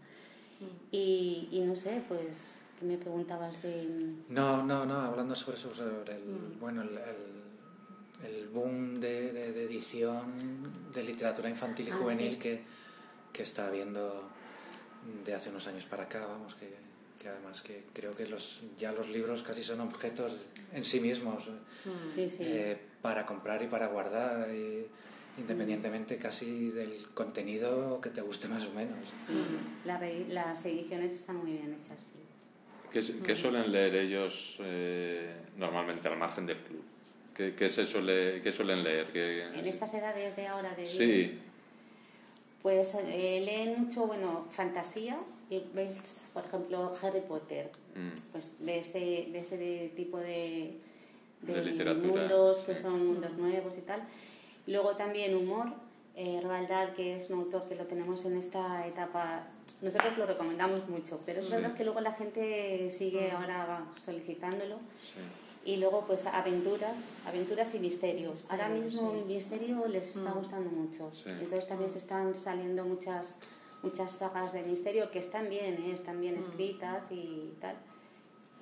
[0.90, 3.86] Y, y no sé pues ¿qué me preguntabas de
[4.30, 6.58] no no no hablando sobre eso sobre el mm.
[6.58, 6.98] bueno el,
[8.24, 10.32] el, boom de, de, edición
[10.94, 12.62] de literatura infantil y ah, juvenil que,
[13.34, 14.24] que está habiendo
[15.26, 16.85] de hace unos años para acá vamos que,
[17.26, 21.48] que además que creo que los ya los libros casi son objetos en sí mismos
[21.48, 22.08] mm.
[22.08, 22.44] sí, sí.
[22.44, 24.48] Eh, para comprar y para guardar,
[25.36, 28.98] independientemente casi del contenido que te guste más o menos.
[30.28, 33.22] las ediciones están muy bien hechas, sí.
[33.24, 36.82] ¿Qué, suelen leer ellos eh, normalmente al margen del club?
[37.34, 39.06] ¿Qué, se suele, qué suelen leer?
[39.54, 41.38] en estas edades de ahora de Sí.
[42.62, 45.35] Pues eh, leen mucho, bueno, fantasía, y
[45.74, 48.32] ves, por ejemplo, Harry Potter, mm.
[48.32, 50.78] pues de ese, de ese tipo de,
[51.42, 52.22] de, literatura.
[52.22, 54.02] mundos que son mundos nuevos y tal.
[54.66, 55.66] Luego también humor,
[56.16, 59.46] eh, Roald Dahl, que es un autor que lo tenemos en esta etapa,
[59.82, 63.36] nosotros lo recomendamos mucho, pero es verdad que luego la gente sigue mm.
[63.36, 64.78] ahora solicitándolo.
[65.64, 66.94] Y luego pues aventuras,
[67.26, 68.46] aventuras y misterios.
[68.50, 70.38] Ahora mismo el misterio les está mm.
[70.38, 71.10] gustando mucho.
[71.26, 73.38] Entonces también se están saliendo muchas
[73.82, 75.92] muchas sagas de misterio que están bien, ¿eh?
[75.92, 76.40] están bien mm.
[76.40, 77.76] escritas y tal.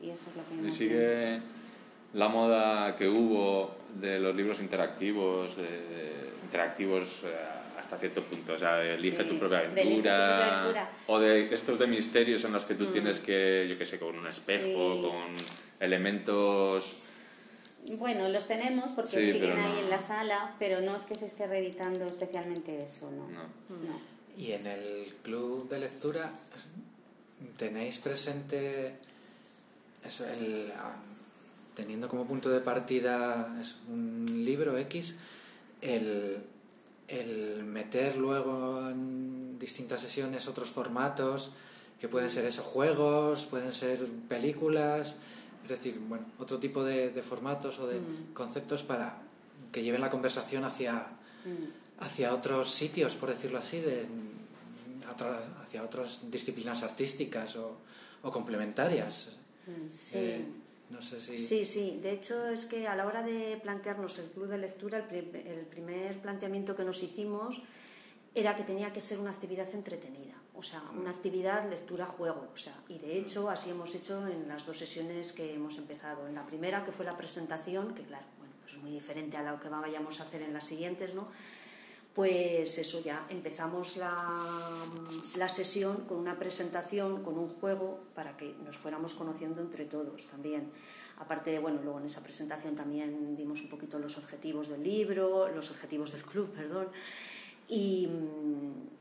[0.03, 0.68] Y eso es lo que...
[0.68, 1.40] Y sigue
[2.12, 7.35] la moda que hubo de los libros interactivos, de, interactivos eh,
[7.79, 12.53] hasta cierto punto, o sea, elige tu propia aventura, o de estos de misterios en
[12.53, 12.92] los que tú mm.
[12.92, 15.27] tienes que, yo qué sé, con un espejo, con
[15.81, 16.94] elementos...
[17.98, 21.46] Bueno, los tenemos porque siguen ahí en la sala, pero no es que se esté
[21.46, 23.29] reeditando especialmente eso, ¿no?
[23.29, 24.13] no.
[24.37, 26.33] Y en el club de lectura,
[27.57, 28.99] ¿tenéis presente
[30.05, 30.73] eso, el,
[31.75, 35.16] teniendo como punto de partida es un libro X,
[35.81, 36.44] el,
[37.64, 41.53] meter luego en distintas sesiones otros formatos,
[42.01, 45.16] que pueden ser esos juegos, pueden ser películas,
[45.62, 48.35] es decir, bueno, otro tipo de, formatos o de mm.
[48.35, 49.18] conceptos para
[49.73, 51.07] que lleven la conversación hacia,
[51.44, 51.84] mm.
[52.00, 54.07] Hacia otros sitios, por decirlo así, de,
[55.62, 57.78] hacia otras disciplinas artísticas o,
[58.22, 59.37] complementarias.
[59.66, 60.18] Mm, sí.
[60.18, 60.44] Eh,
[61.00, 61.98] Sí, sí.
[62.02, 66.20] De hecho, es que a la hora de plantearnos el club de lectura, el, primer
[66.20, 67.62] planteamiento que nos hicimos
[68.35, 72.50] era que tenía que ser una actividad entretenida, o sea, una actividad lectura-juego.
[72.52, 76.26] O sea, y de hecho, así hemos hecho en las dos sesiones que hemos empezado.
[76.28, 79.42] En la primera, que fue la presentación, que claro, bueno, pues es muy diferente a
[79.50, 81.28] lo que vayamos a hacer en las siguientes, ¿no?
[82.14, 84.14] Pues eso ya empezamos la,
[85.37, 90.27] la, sesión con una presentación, con un juego para que nos fuéramos conociendo entre todos
[90.29, 90.70] también.
[91.18, 95.48] Aparte de, bueno, luego en esa presentación también dimos un poquito los objetivos del libro,
[95.48, 96.88] los objetivos del club, perdón,
[97.68, 98.09] y,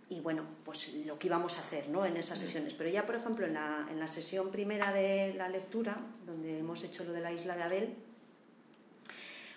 [0.09, 2.05] y bueno, pues lo que íbamos a hacer ¿no?
[2.07, 2.73] en esas sesiones.
[2.73, 6.83] Pero ya, por ejemplo, en la, en la sesión primera de la lectura, donde hemos
[6.83, 7.95] hecho lo de la isla de Abel,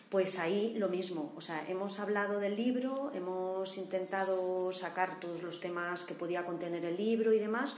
[0.08, 5.60] pues ahí lo mismo, o sea, hemos hablado del libro, hemos intentado sacar todos los
[5.60, 7.76] temas que podía contener el libro y demás,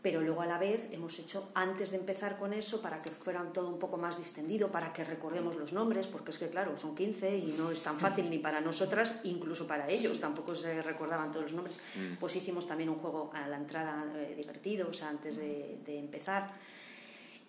[0.00, 3.42] pero luego a la vez hemos hecho, antes de empezar con eso, para que fuera
[3.52, 6.94] todo un poco más distendido, para que recordemos los nombres, porque es que claro, son
[6.94, 11.30] 15 y no es tan fácil ni para nosotras, incluso para ellos, tampoco se recordaban
[11.30, 12.14] todos los nombres, mm.
[12.20, 15.98] pues hicimos también un juego a la entrada eh, divertido, o sea, antes de, de
[15.98, 16.54] empezar.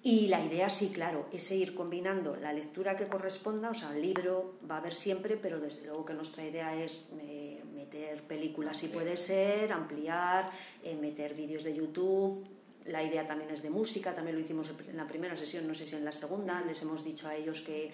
[0.03, 4.01] Y la idea, sí, claro, es ir combinando la lectura que corresponda, o sea, el
[4.01, 8.77] libro va a haber siempre, pero desde luego que nuestra idea es eh, meter películas
[8.77, 10.51] si puede ser, ampliar,
[10.83, 12.45] eh, meter vídeos de YouTube.
[12.86, 15.83] La idea también es de música, también lo hicimos en la primera sesión, no sé
[15.83, 17.91] si en la segunda, les hemos dicho a ellos que,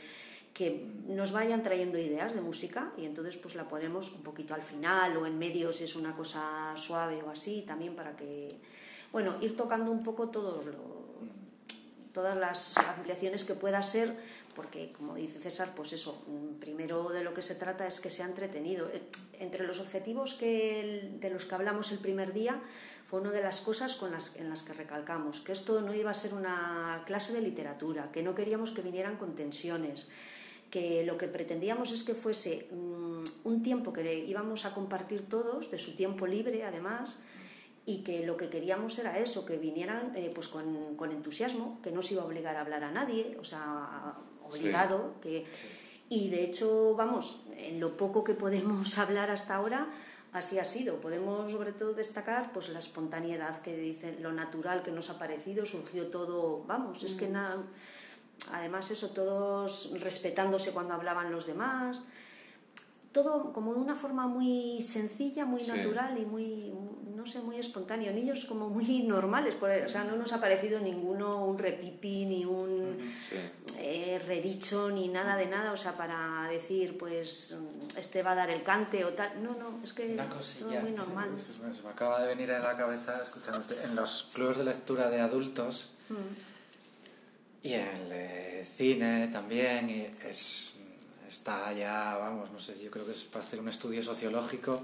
[0.54, 4.62] que nos vayan trayendo ideas de música y entonces pues la ponemos un poquito al
[4.62, 8.50] final o en medio si es una cosa suave o así, también para que,
[9.12, 11.03] bueno, ir tocando un poco todos los
[12.14, 14.16] todas las ampliaciones que pueda ser,
[14.56, 18.10] porque como dice César, pues eso, mm, primero de lo que se trata es que
[18.10, 18.90] sea entretenido.
[18.90, 19.02] Eh,
[19.40, 22.62] entre los objetivos que de los que hablamos el primer día,
[23.08, 26.12] fue una de las cosas con las, en las que recalcamos, que esto no iba
[26.12, 30.08] a ser una clase de literatura, que no queríamos que vinieran con tensiones,
[30.72, 35.70] que lo que pretendíamos es que fuese mm, un tiempo que íbamos a compartir todos,
[35.70, 37.20] de su tiempo libre además,
[37.86, 41.92] y que lo que queríamos era eso, que vinieran eh, pues con, con, entusiasmo, que
[41.92, 45.46] no se iba a obligar a hablar a nadie, o sea, obligado, que,
[46.10, 49.88] Y de hecho, vamos, en lo poco que podemos hablar hasta ahora,
[50.32, 51.02] así ha sido.
[51.02, 55.66] Podemos sobre todo destacar pues la espontaneidad que dicen, lo natural que nos ha parecido,
[55.66, 57.32] surgió todo, vamos, es que mm.
[57.34, 57.64] nada,
[58.52, 62.06] además eso, todos respetándose cuando hablaban los demás,
[63.14, 66.74] todo como de una forma muy sencilla, muy natural y muy,
[67.16, 68.12] no sé, muy espontáneo.
[68.12, 72.98] Niños como muy normales, o sea, no nos ha parecido ninguno un repipi, ni un
[73.78, 77.56] eh, redicho, ni nada de nada, o sea, para decir, pues,
[77.96, 79.42] este va a dar el cante o tal.
[79.44, 80.18] No, no, es que
[80.60, 81.30] todo muy normal.
[81.38, 85.22] se me acaba de venir a la cabeza, escuchándote, en los clubes de lectura de
[85.22, 87.68] adultos mm.
[87.68, 90.83] y en el cine también, y es
[91.34, 94.82] está ya, vamos, no sé, yo creo que es para hacer un estudio sociológico,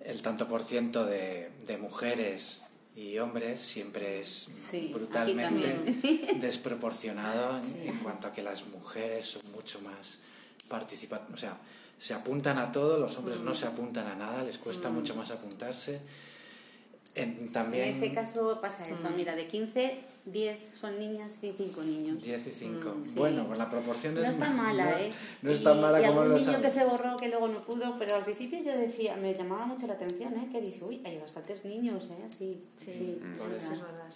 [0.00, 2.62] el tanto por ciento de, de mujeres
[2.96, 4.48] y hombres siempre es
[4.92, 10.18] brutalmente desproporcionado en, cuanto a que las mujeres son mucho más
[10.68, 11.56] participantes, o sea,
[11.98, 14.94] se apuntan a todo, los hombres no se apuntan a nada, les cuesta mm.
[14.94, 16.00] mucho más apuntarse.
[17.14, 19.16] En, también, en este caso pasa eso, mm.
[19.16, 22.22] mira, de 15 10 son niñas y 5 niños.
[22.22, 22.88] 10 y 5.
[22.88, 24.24] Mm, bueno, pues la proporción es...
[24.24, 25.10] No está mala, ¿eh?
[25.42, 28.16] No está mala y como lo niño que se borró, que luego no pudo, pero
[28.16, 30.48] al principio yo decía, me llamaba mucho la atención, ¿eh?
[30.52, 32.26] Que dije, uy, hay bastantes niños, ¿eh?
[32.28, 33.34] Sí, sí, sí, mm.
[33.34, 34.10] eso es verdad.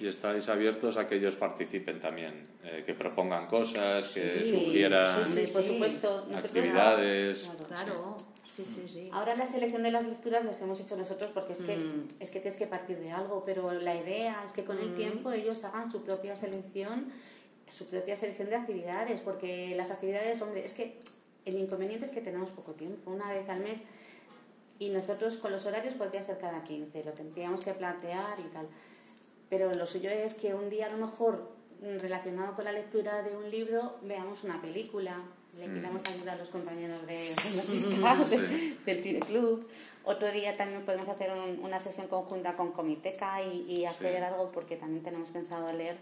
[0.00, 5.64] Y estáis abiertos a que ellos participen también, eh, que propongan cosas, que sugieran por
[5.64, 6.28] supuesto.
[6.36, 7.50] actividades.
[7.66, 8.16] claro.
[8.48, 9.10] Sí, sí, sí.
[9.12, 12.08] Ahora la selección de las lecturas las hemos hecho nosotros porque es que, mm.
[12.18, 14.96] es que tienes que partir de algo, pero la idea es que con el mm.
[14.96, 17.12] tiempo ellos hagan su propia selección,
[17.68, 20.98] su propia selección de actividades, porque las actividades son de, es que
[21.44, 23.80] el inconveniente es que tenemos poco tiempo, una vez al mes,
[24.78, 28.66] y nosotros con los horarios podría ser cada 15, lo tendríamos que plantear y tal.
[29.50, 33.36] Pero lo suyo es que un día a lo mejor relacionado con la lectura de
[33.36, 35.22] un libro veamos una película
[35.56, 37.34] le pidamos ayuda a los compañeros de,
[38.86, 39.68] del Tire Club.
[40.04, 41.30] Otro día también podemos hacer
[41.60, 45.96] una sesión conjunta con Comiteca y, y hacer algo porque también tenemos pensado leer,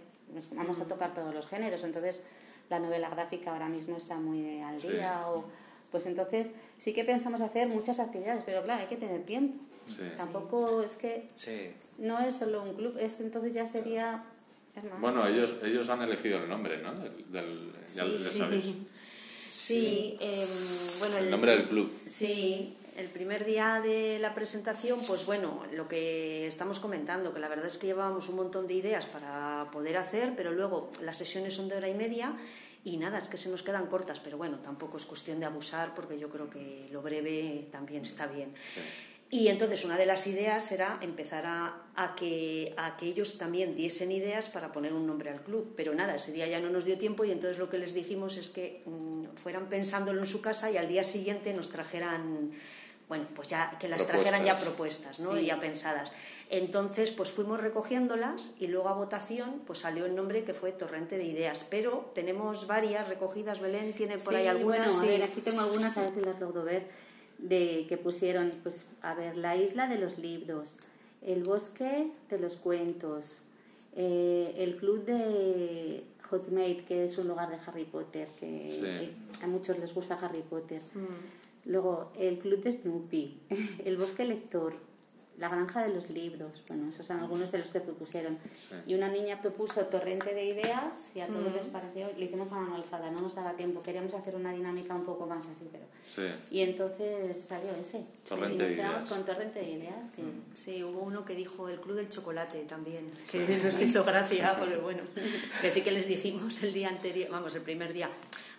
[0.52, 2.22] vamos a tocar todos los géneros, entonces
[2.70, 5.44] la novela gráfica ahora mismo está muy al día o
[5.90, 9.64] pues entonces sí que pensamos hacer muchas actividades, pero claro, hay que tener tiempo.
[10.16, 11.28] Tampoco es que
[11.98, 14.24] no es solo un club, es entonces ya sería...
[15.00, 16.92] bueno, ellos, ellos han elegido el nombre, ¿no?
[16.94, 18.64] Del, ya sabes.
[18.64, 18.86] Sí,
[20.20, 20.48] em,
[20.98, 21.18] bueno...
[21.18, 21.92] El, nombre del club.
[22.06, 27.48] Sí, el primer día de la presentación, pues bueno, lo que estamos comentando, que la
[27.48, 31.54] verdad es que llevábamos un montón de ideas para poder hacer, pero luego las sesiones
[31.54, 32.34] son de hora y media
[32.84, 35.94] y nada, es que se nos quedan cortas, pero bueno, tampoco es cuestión de abusar
[35.94, 38.54] porque yo creo que lo breve también está bien.
[39.28, 43.74] Y entonces una de las ideas era empezar a, a, que, a que ellos también
[43.74, 45.74] diesen ideas para poner un nombre al club.
[45.76, 48.36] Pero nada, ese día ya no nos dio tiempo y entonces lo que les dijimos
[48.36, 52.52] es que mm, fueran pensándolo en su casa y al día siguiente nos trajeran,
[53.08, 55.36] bueno, pues ya que las trajeran ya propuestas, ¿no?
[55.36, 56.12] Ya pensadas.
[56.48, 61.18] Entonces, pues fuimos recogiéndolas y luego a votación pues salió el nombre que fue Torrente
[61.18, 61.66] de Ideas.
[61.68, 64.98] Pero tenemos varias recogidas, Belén tiene por ahí algunas.
[64.98, 67.05] Bueno, a ver, aquí tengo algunas, a ver si las logro ver
[67.38, 70.78] de que pusieron, pues, a ver, la isla de los libros,
[71.22, 73.42] el bosque de los cuentos,
[73.94, 79.78] eh, el club de Hotmate, que es un lugar de Harry Potter, que a muchos
[79.78, 80.82] les gusta Harry Potter.
[80.94, 81.70] Mm.
[81.70, 83.38] Luego, el club de Snoopy,
[83.84, 84.74] el bosque lector,
[85.38, 88.38] la granja de los libros, bueno, esos son algunos de los que propusieron.
[88.86, 92.56] Y una niña propuso torrente de ideas y a todos les pareció, lo hicimos a
[92.56, 95.84] mano alzada, no nos daba tiempo, queríamos hacer una dinámica un poco más así, pero...
[96.50, 98.04] Y entonces salió ese.
[98.26, 100.10] Torrente y nos quedamos con torrente de ideas.
[100.10, 100.22] Que...
[100.54, 104.78] Sí, hubo uno que dijo el Club del Chocolate también, que nos hizo gracia, porque
[104.78, 105.02] bueno,
[105.60, 108.08] que sí que les dijimos el día anterior, vamos, el primer día,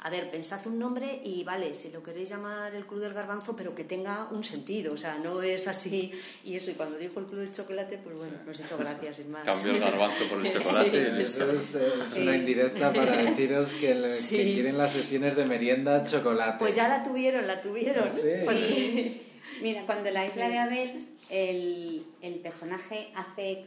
[0.01, 3.55] a ver, pensad un nombre y vale, si lo queréis llamar el Club del Garbanzo,
[3.55, 6.11] pero que tenga un sentido, o sea, no es así
[6.43, 6.69] y eso.
[6.71, 9.43] Y cuando dijo el Club del Chocolate, pues bueno, nos hizo gracia, sin más.
[9.43, 11.21] Cambió el garbanzo por el chocolate.
[11.21, 11.75] eso es,
[12.15, 16.59] una indirecta para deciros que, quieren las sesiones de merienda chocolate.
[16.59, 18.09] Pues ya la tuvieron, la tuvieron.
[18.11, 19.21] Sí.
[19.61, 23.65] Mira, cuando la isla de Abel, el, el personaje hace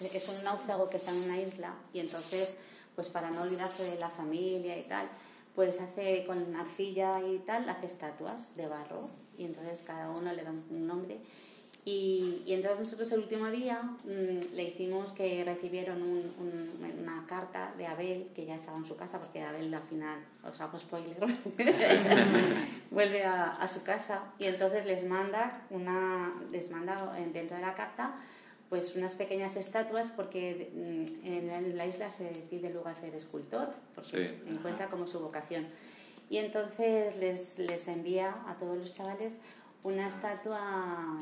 [0.00, 2.54] es un náufrago que está en una isla y entonces,
[2.94, 5.08] pues para no olvidarse de la familia y tal,
[5.54, 10.42] pues hace con arcilla y tal, hace estatuas de barro y entonces cada uno le
[10.42, 11.18] da un nombre.
[11.84, 17.86] Y, y entonces nosotros el último día mm, le hicimos que recibieron una carta de
[17.86, 21.16] Abel, que ya estaba en su casa, porque Abel al final, os hago spoiler,
[22.90, 26.94] vuelve a, a, su casa y entonces les manda, una, les manda
[27.32, 28.14] dentro de la carta
[28.70, 34.08] pues unas pequeñas estatuas porque mm, en la isla se decide luego hacer escultor, porque
[34.08, 35.66] se encuentra como su vocación.
[36.30, 39.34] Y entonces les, les envía a todos los chavales
[39.82, 41.18] una estatua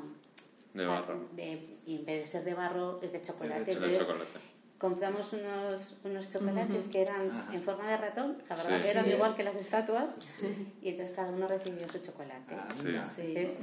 [0.75, 1.27] De barro.
[1.35, 3.71] de- y en vez de ser de barro es de chocolate.
[3.71, 4.31] Es de chocolate.
[4.79, 7.53] Compramos unos, unos chocolates que eran Ajá.
[7.55, 8.83] en forma de ratón, la verdad Sí.
[8.85, 9.11] que eran Sí.
[9.11, 10.41] igual que las estatuas,
[10.81, 12.55] y entonces cada uno recibió su chocolate.
[12.55, 12.69] Ah.
[12.77, 13.35] Sí.
[13.35, 13.59] Entonces,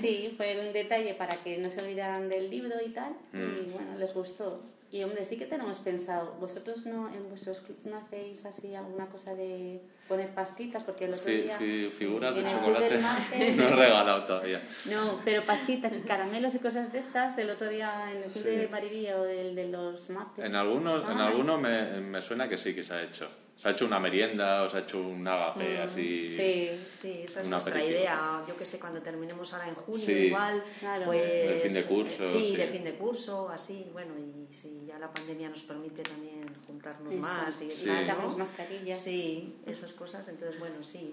[0.00, 3.72] sí, fue un detalle para que no se olvidaran del libro y tal, y Mm.
[3.72, 4.62] bueno, les gustó.
[4.92, 9.06] Y hombre, sí que tenemos pensado, vosotros no en vuestros club no hacéis así alguna
[9.06, 11.56] cosa de poner pastitas, porque el otro Fi- día...
[11.56, 12.98] fi- figuras de chocolate
[13.56, 14.60] no he regalado todavía.
[14.86, 18.42] No, pero pastitas y caramelos y cosas de estas, el otro día en el club
[18.44, 18.50] Sí.
[18.50, 20.44] de Maribí o el de los martes.
[20.44, 23.28] En algunos, en Ah, alguno me, me suena que sí que se ha hecho.
[23.60, 26.26] Se ha hecho una merienda o se ha hecho un agape así.
[26.26, 27.98] Sí, Sí, esa es nuestra aperitivo.
[28.00, 28.42] idea.
[28.48, 30.12] Yo que sé, cuando terminemos ahora en junio Sí.
[30.12, 31.04] igual, Claro.
[31.04, 31.22] pues...
[31.50, 32.56] De fin de curso, Sí, sí.
[32.56, 37.12] de fin de curso, así, bueno, y si ya la pandemia nos permite también juntarnos
[37.12, 37.20] Eso.
[37.20, 37.86] más y Sí.
[38.08, 38.38] ¿no?
[38.38, 38.98] Mascarillas.
[38.98, 41.12] Sí, esas cosas, entonces bueno, sí.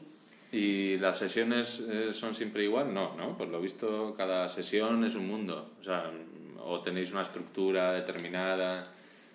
[0.49, 2.93] ¿Y las sesiones eh, son siempre igual?
[2.93, 3.37] No, ¿no?
[3.37, 5.71] Por lo visto, cada sesión es un mundo.
[5.81, 6.09] O sea,
[6.63, 8.83] o tenéis una estructura determinada.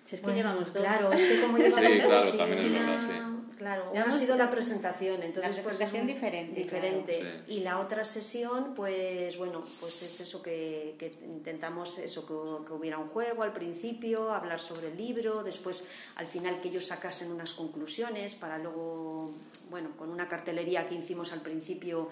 [0.05, 0.83] Si es que Bueno, llevamos dos.
[0.83, 3.33] Claro, es que como Sí, llevamos dos, claro, sí, también es verdad, sí.
[3.57, 7.19] Claro, una ha sido la presentación, entonces la pues, presentación diferente, diferente.
[7.19, 7.39] claro.
[7.47, 12.73] Y la otra sesión, pues bueno, pues es eso que, que intentamos eso que, que
[12.73, 17.31] hubiera un juego al principio, hablar sobre el libro, después al final que ellos sacasen
[17.31, 19.31] unas conclusiones para luego,
[19.69, 22.09] bueno, con una cartelería que hicimos al principio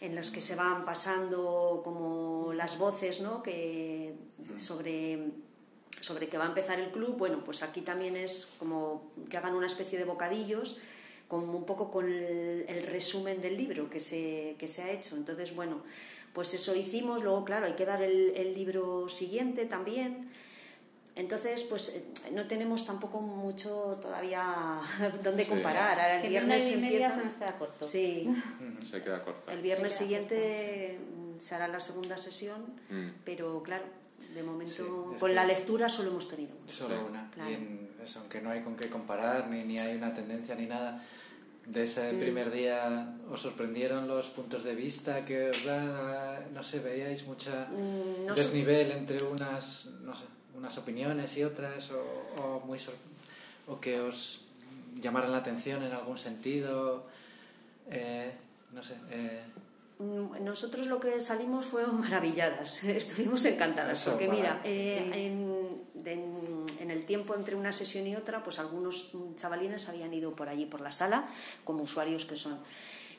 [0.00, 3.42] en las que se van pasando como las voces, ¿no?
[3.42, 4.14] Que
[4.56, 5.30] sobre
[6.00, 9.54] sobre que va a empezar el club, bueno, pues aquí también es como que hagan
[9.54, 10.78] una especie de bocadillos
[11.28, 15.14] como un poco con el, el resumen del libro que se, que se ha hecho.
[15.16, 15.82] Entonces, bueno,
[16.32, 20.30] pues eso hicimos, luego, claro, hay que dar el, el libro siguiente también.
[21.16, 24.80] Entonces, pues eh, no tenemos tampoco mucho todavía
[25.22, 25.50] donde Sí.
[25.50, 26.00] comparar.
[26.00, 27.84] Ahora el Que viernes y media se nos queda corto.
[27.86, 28.26] Sí,
[28.88, 29.52] Se queda corta.
[29.52, 33.08] el viernes siguiente mm, se hará la segunda sesión, Mm.
[33.24, 33.84] pero claro,
[34.34, 34.72] de momento
[35.14, 36.72] Sí, con la lectura solo hemos tenido una.
[36.72, 37.30] Solo una.
[37.30, 37.50] Claro.
[37.50, 40.66] Y en eso, aunque no hay con qué comparar, ni, ni hay una tendencia ni
[40.66, 41.02] nada,
[41.66, 42.18] de ese Mm.
[42.20, 47.66] primer día os sorprendieron los puntos de vista que os da, no sé, veíais mucha
[47.70, 48.42] Mm, no sé.
[48.42, 50.24] desnivel entre unas, no sé,
[50.56, 52.00] unas opiniones y otras, o,
[52.42, 52.94] o muy sor-
[53.68, 54.42] o que os
[55.00, 57.06] llamaran la atención en algún sentido,
[57.90, 58.32] eh,
[58.72, 58.94] no sé.
[59.10, 59.42] eh,
[60.00, 66.90] Nosotros lo que salimos fueron maravilladas, estuvimos encantadas, Eso, porque mira, eh, en, en- en
[66.90, 70.64] el tiempo entre una sesión y otra, pues algunos mm, chavalines habían ido por allí,
[70.64, 71.28] por la sala,
[71.64, 72.58] como usuarios que son.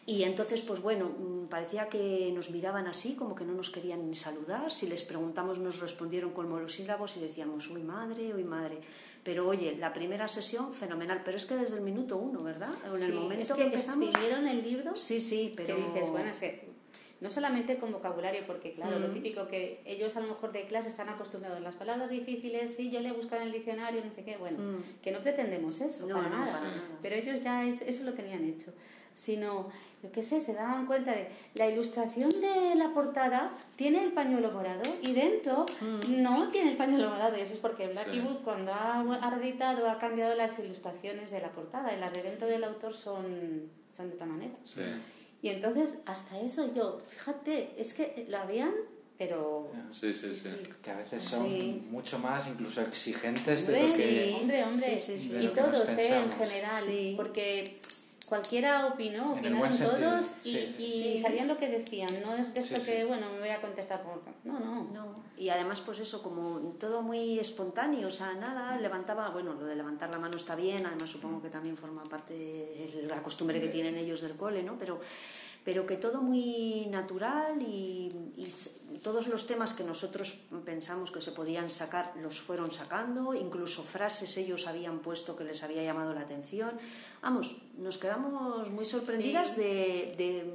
[0.07, 4.07] Y entonces, pues bueno, mm, parecía que nos miraban así, como que no nos querían
[4.07, 4.73] ni saludar.
[4.73, 8.79] Si les preguntamos, nos respondieron con monosílabos y decíamos, uy madre, uy madre.
[9.23, 11.21] Pero oye, la primera sesión, fenomenal.
[11.23, 12.73] Pero es que desde el minuto uno, ¿verdad?
[12.91, 14.05] O en el Sí, momento es que, que empezamos.
[14.09, 15.75] escribieron el libro Sí, sí, pero.
[15.75, 16.70] que dices, bueno, es que
[17.21, 19.11] no solamente con vocabulario, porque claro, lo Mm.
[19.13, 22.89] típico que ellos a lo mejor de clase están acostumbrados a las palabras difíciles, sí,
[22.91, 24.83] yo le he buscado en el diccionario, no sé qué, bueno, Mm.
[25.03, 26.51] que no pretendemos eso, No, para, no, nada.
[26.51, 26.97] para nada.
[27.01, 28.73] pero ellos ya es- eso lo tenían hecho,
[29.13, 29.69] sino,
[30.01, 34.49] yo qué sé, se daban cuenta de la ilustración de la portada tiene el pañuelo
[34.51, 36.23] morado y dentro Mm.
[36.23, 38.19] no tiene el pañuelo morado, y eso es porque Blacky Sí.
[38.21, 42.23] Book cuando ha, ha editado ha cambiado las ilustraciones de la portada y las de
[42.23, 44.53] dentro del autor son, son de otra manera.
[44.63, 44.81] Sí.
[45.41, 48.71] Y entonces, hasta eso yo, fíjate, es que lo habían,
[49.17, 49.71] pero...
[49.91, 50.49] Sí, sí, sí.
[50.83, 51.87] que a veces son Sí.
[51.89, 54.35] mucho más incluso exigentes de lo que...
[54.39, 54.97] hombre, hombre.
[54.99, 55.33] Sí, sí, sí.
[55.33, 56.15] de Y todos, ¿eh?
[56.15, 56.83] En general.
[56.83, 57.13] Sí.
[57.17, 57.79] Porque
[58.31, 60.75] cualquiera opinó, opinaron sentido, todos y, sí.
[60.79, 61.19] y Sí.
[61.19, 62.07] sabían lo que decían.
[62.25, 62.75] No es de sí.
[62.85, 64.21] que, bueno, me voy a contestar por...
[64.45, 64.83] No, no.
[64.85, 69.65] No, y además pues eso, como todo muy espontáneo, o sea, nada, levantaba, bueno, lo
[69.65, 73.59] de levantar la mano está bien, además supongo que también forma parte de la costumbre
[73.59, 74.77] que tienen ellos del cole, ¿no?
[74.79, 75.01] Pero,
[75.63, 78.11] pero que todo muy natural y,
[79.03, 84.37] todos los temas que nosotros pensamos que se podían sacar los fueron sacando, incluso frases
[84.37, 86.77] ellos habían puesto que les había llamado la atención.
[87.21, 89.61] Vamos, nos quedamos muy sorprendidas Sí.
[89.61, 90.53] de, de-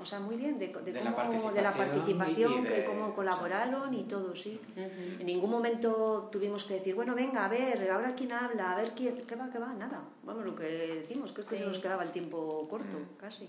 [0.00, 3.14] o sea, muy bien, de, de De la cómo- de la participación de- que cómo
[3.14, 4.60] colaboraron y todo, sí.
[4.76, 8.92] En ningún momento tuvimos que decir, bueno, venga, a ver, ahora quién habla, a ver
[8.96, 10.02] quién, qué va, qué va, nada.
[10.24, 11.62] Bueno, lo que decimos, que es que Sí.
[11.62, 13.48] se nos quedaba el tiempo corto, casi.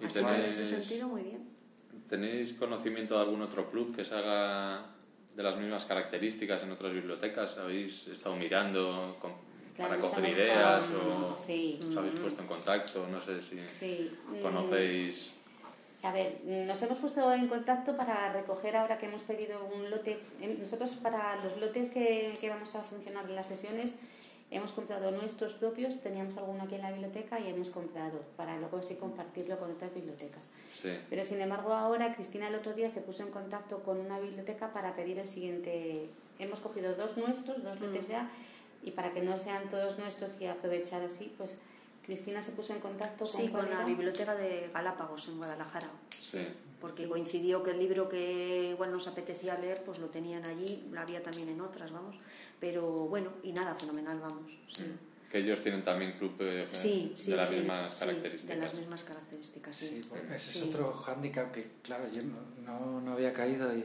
[0.00, 1.42] ¿Y Así que en tenéis, ese sentido, muy bien.
[2.08, 4.86] tenéis conocimiento de algún otro club que se haga
[5.34, 7.56] de las mismas características en otras bibliotecas?
[7.58, 9.32] ¿Habéis estado mirando con-
[9.76, 11.78] Claro, para coger ideas estado- o Sí.
[11.88, 13.06] os habéis puesto en contacto?
[13.10, 14.10] No sé si Sí.
[14.28, 15.32] Mm, conocéis...
[16.02, 20.18] A ver, nos hemos puesto en contacto para recoger ahora que hemos pedido un lote.
[20.40, 23.94] em, Nosotros para los lotes que, que vamos a funcionar en las sesiones
[24.50, 28.78] hemos comprado nuestros propios, teníamos alguno aquí en la biblioteca y hemos comprado para luego
[28.78, 30.48] así compartirlo con otras bibliotecas.
[30.72, 30.98] Sí.
[31.08, 34.72] Pero sin embargo ahora Cristina el otro día se puso en contacto con una biblioteca
[34.72, 36.08] para pedir el siguiente.
[36.38, 38.30] Hemos cogido dos nuestros, dos lotes ya,
[38.82, 41.58] y para que no sean todos nuestros y aprovechar así, pues
[42.04, 45.88] Cristina se puso en contacto con, Sí, ¿cuál con la biblioteca de Galápagos en Guadalajara.
[46.08, 46.46] Sí.
[46.80, 51.00] Porque coincidió que el libro que igual nos apetecía leer, pues lo tenían allí, lo
[51.00, 52.16] había también en otras, vamos.
[52.58, 54.52] Pero bueno, y nada, fenomenal, vamos.
[54.72, 54.84] Sí,
[55.30, 57.30] Que ellos tienen también club eh, sí, sí.
[57.32, 58.56] de las sí, mismas sí, características.
[58.56, 59.86] de las mismas características, sí.
[60.02, 60.68] Sí, pues ese Sí.
[60.68, 63.84] es otro hándicap que, claro, yo no, no, no había caído y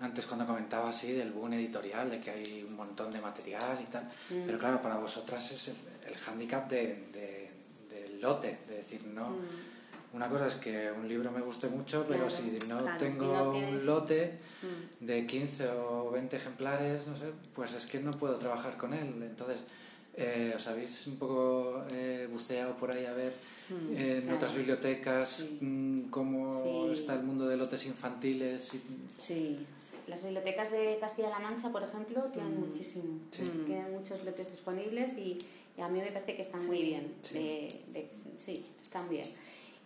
[0.00, 3.90] antes cuando comentaba así del boom editorial, de que hay un montón de material y
[3.90, 4.46] tal, Mm.
[4.46, 5.76] pero claro, para vosotras es el,
[6.08, 7.50] el hándicap de, de-
[7.90, 9.73] del lote, de decir, no, Mm.
[10.14, 13.24] Una cosa es que un libro me guste mucho, pero Claro, si no claro, tengo
[13.24, 15.04] si no tienes- un lote Mm.
[15.06, 19.12] de 15 o 20 ejemplares, no sé, pues es que no puedo trabajar con él.
[19.22, 19.58] Entonces,
[20.16, 23.32] eh, ¿os habéis un poco eh, buceado por ahí a ver
[23.70, 25.58] Mm, eh, en otras bibliotecas Sí.
[25.62, 26.62] mm, cómo
[26.92, 27.00] Sí.
[27.00, 28.74] está el mundo de lotes infantiles?
[28.74, 28.82] y-
[29.18, 29.66] Sí,
[30.06, 33.20] Las bibliotecas de Castilla-La Mancha, por ejemplo, tienen muchísimo.
[33.30, 33.42] Sí.
[33.42, 33.64] Mm.
[33.64, 35.38] Tienen muchos lotes disponibles y,
[35.78, 37.14] y a mí me parece que están muy bien.
[37.22, 37.34] Sí.
[37.38, 39.24] De- de- sí, están bien.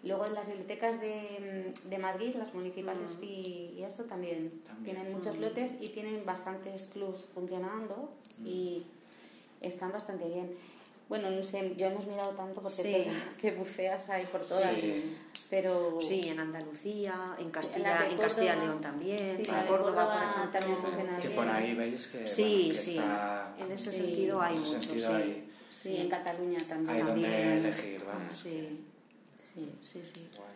[0.04, 4.96] Luego en las bibliotecas de, de Madrid, las municipales y, y eso también, También.
[4.96, 8.12] tienen muchos lotes y tienen bastantes clubs funcionando
[8.44, 8.84] y
[9.60, 10.56] están bastante bien.
[11.08, 13.06] Bueno, no sé, yo hemos mirado tanto porque Sí.
[13.40, 15.16] que buceas ahí por todas, Sí.
[15.50, 15.98] pero...
[16.00, 20.60] sí, en Andalucía, en Castilla, en Castilla León también, sí, en Córdoba, por Córdoba ejemplo.
[20.60, 24.00] también funciona Que por ahí veis que, Sí, bueno, que sí, está en ese Sí.
[24.02, 25.14] sentido hay mucho, sentido sí.
[25.14, 26.90] hay- Sí, en Cataluña también.
[26.90, 27.48] hay donde También.
[27.58, 28.36] elegir, vamos.
[28.36, 28.84] Sí,
[29.82, 30.00] Sí.
[30.00, 30.28] sí, sí.
[30.36, 30.48] Guay.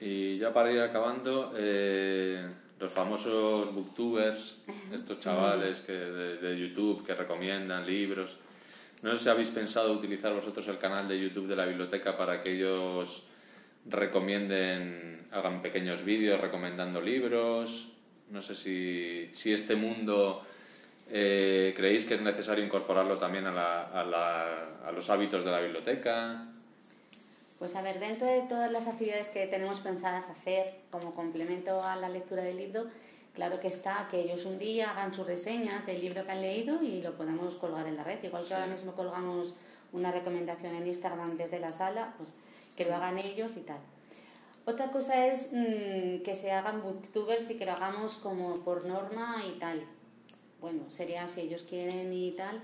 [0.00, 2.46] Y ya para ir acabando, eh,
[2.78, 4.58] los famosos booktubers,
[4.94, 8.36] estos chavales que de, de YouTube que recomiendan libros.
[9.02, 12.42] No sé si habéis pensado utilizar vosotros el canal de YouTube de la biblioteca para
[12.42, 13.24] que ellos
[13.86, 17.88] recomienden, hagan pequeños vídeos recomendando libros.
[18.30, 20.42] No sé si, si este mundo
[21.10, 25.50] eh, creéis que es necesario incorporarlo también a, la- a la- a los hábitos de
[25.50, 26.46] la biblioteca.
[27.58, 31.96] Pues a ver, dentro de todas las actividades que tenemos pensadas hacer como complemento a
[31.96, 32.86] la lectura del libro,
[33.34, 36.80] claro que está que ellos un día hagan sus reseñas del libro que han leído
[36.82, 38.22] y lo podamos colgar en la red.
[38.22, 38.54] Igual que Sí.
[38.54, 39.54] ahora mismo colgamos
[39.92, 42.32] una recomendación en Instagram desde la sala, pues
[42.76, 43.78] que lo hagan ellos y tal.
[44.64, 49.42] Otra cosa es mm, que se hagan booktubers y que lo hagamos como por norma
[49.48, 49.82] y tal.
[50.60, 52.60] Bueno, sería si ellos quieren y tal.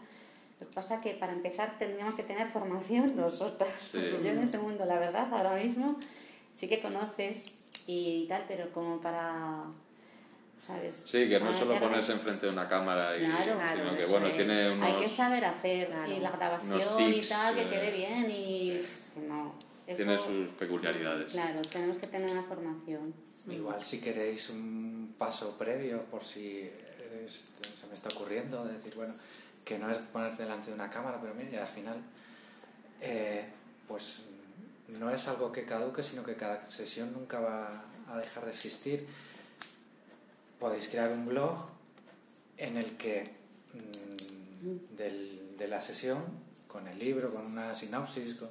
[0.61, 3.91] Lo que pasa que para empezar tendríamos que tener formación nosotras.
[3.93, 3.99] Sí.
[4.23, 5.99] Yo en ese mundo, la verdad, ahora mismo
[6.53, 7.53] sí que conoces
[7.87, 9.65] y tal, pero como para,
[10.67, 10.95] ¿sabes?
[11.05, 14.27] Sí, que no solo ponerse enfrente de una cámara, y, Claro, sino claro, que bueno,
[14.27, 14.37] es.
[14.37, 14.87] tiene unos...
[14.89, 16.13] Hay que saber hacer Claro.
[16.13, 18.81] y la grabación y tips, tal, que eh, quede bien y
[19.15, 19.55] pues, no.
[19.87, 21.33] eso- tiene sus peculiaridades.
[21.33, 23.13] Claro, tenemos que tener una formación.
[23.51, 26.71] Igual si queréis un paso previo, por si
[27.13, 29.13] eres- se me está ocurriendo, de decir, bueno,
[29.65, 31.97] que no es ponerte delante de una cámara, pero mira, al final,
[33.01, 33.45] eh,
[33.89, 34.23] pues
[35.01, 39.07] no es algo que caduque, sino que cada sesión nunca va a dejar de existir.
[40.59, 41.57] Podéis crear un blog
[42.59, 43.31] en el que
[43.75, 46.23] mm, del- de la sesión,
[46.69, 48.51] con el libro, con una sinopsis, con-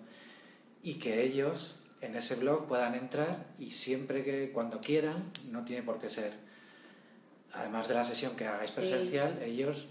[0.83, 5.83] y que ellos en ese blog puedan entrar y siempre que cuando quieran, no tiene
[5.83, 6.33] por qué ser,
[7.53, 8.75] además de la sesión que hagáis Sí.
[8.77, 9.87] presencial, ellos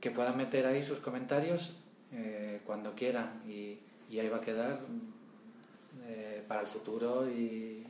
[0.00, 1.74] que puedan meter ahí sus comentarios
[2.12, 3.78] eh, cuando quieran y,
[4.10, 4.80] y ahí va a quedar
[6.06, 7.82] eh, para el futuro y,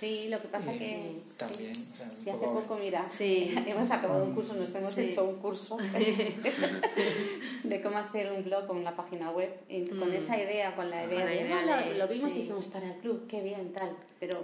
[0.00, 1.18] Sí, lo que pasa y que...
[1.36, 1.90] también sí.
[1.92, 3.54] o sea, hace poco- mira, Sí.
[3.66, 5.02] hemos acabado un curso, nos hemos Sí.
[5.10, 5.76] hecho un curso
[7.64, 9.50] de cómo hacer un blog con una página web.
[9.68, 10.14] Y con Mm.
[10.14, 12.36] esa idea, con la Con idea la de, idea "Ah, de- lo, lo vimos sí.
[12.38, 13.90] y dijimos para el club, qué bien, tal.
[14.18, 14.38] Pero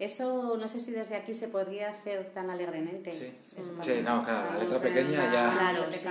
[0.00, 3.10] eso no sé si desde aquí se podría hacer tan alegremente.
[3.10, 3.32] Sí.
[3.56, 3.82] Mm.
[3.82, 6.08] Sí, no, claro, la letra pequeña ya- Claro, sí,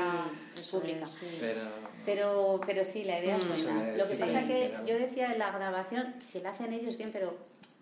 [0.71, 1.05] pública.
[1.05, 1.37] es, sí.
[1.39, 1.61] pero
[2.05, 3.49] Pero, pero sí, la idea es Mm.
[3.75, 3.97] buena.
[3.97, 4.85] Lo que sí, pasa que claro.
[4.87, 7.35] yo decía de la grabación, si la hacen ellos bien, pero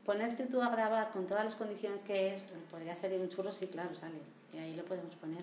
[0.05, 2.41] ponerte tú a grabar con todas las condiciones que es,
[2.71, 4.17] podría ser un churro, sí, claro, sale.
[4.53, 5.41] Y ahí lo podemos poner.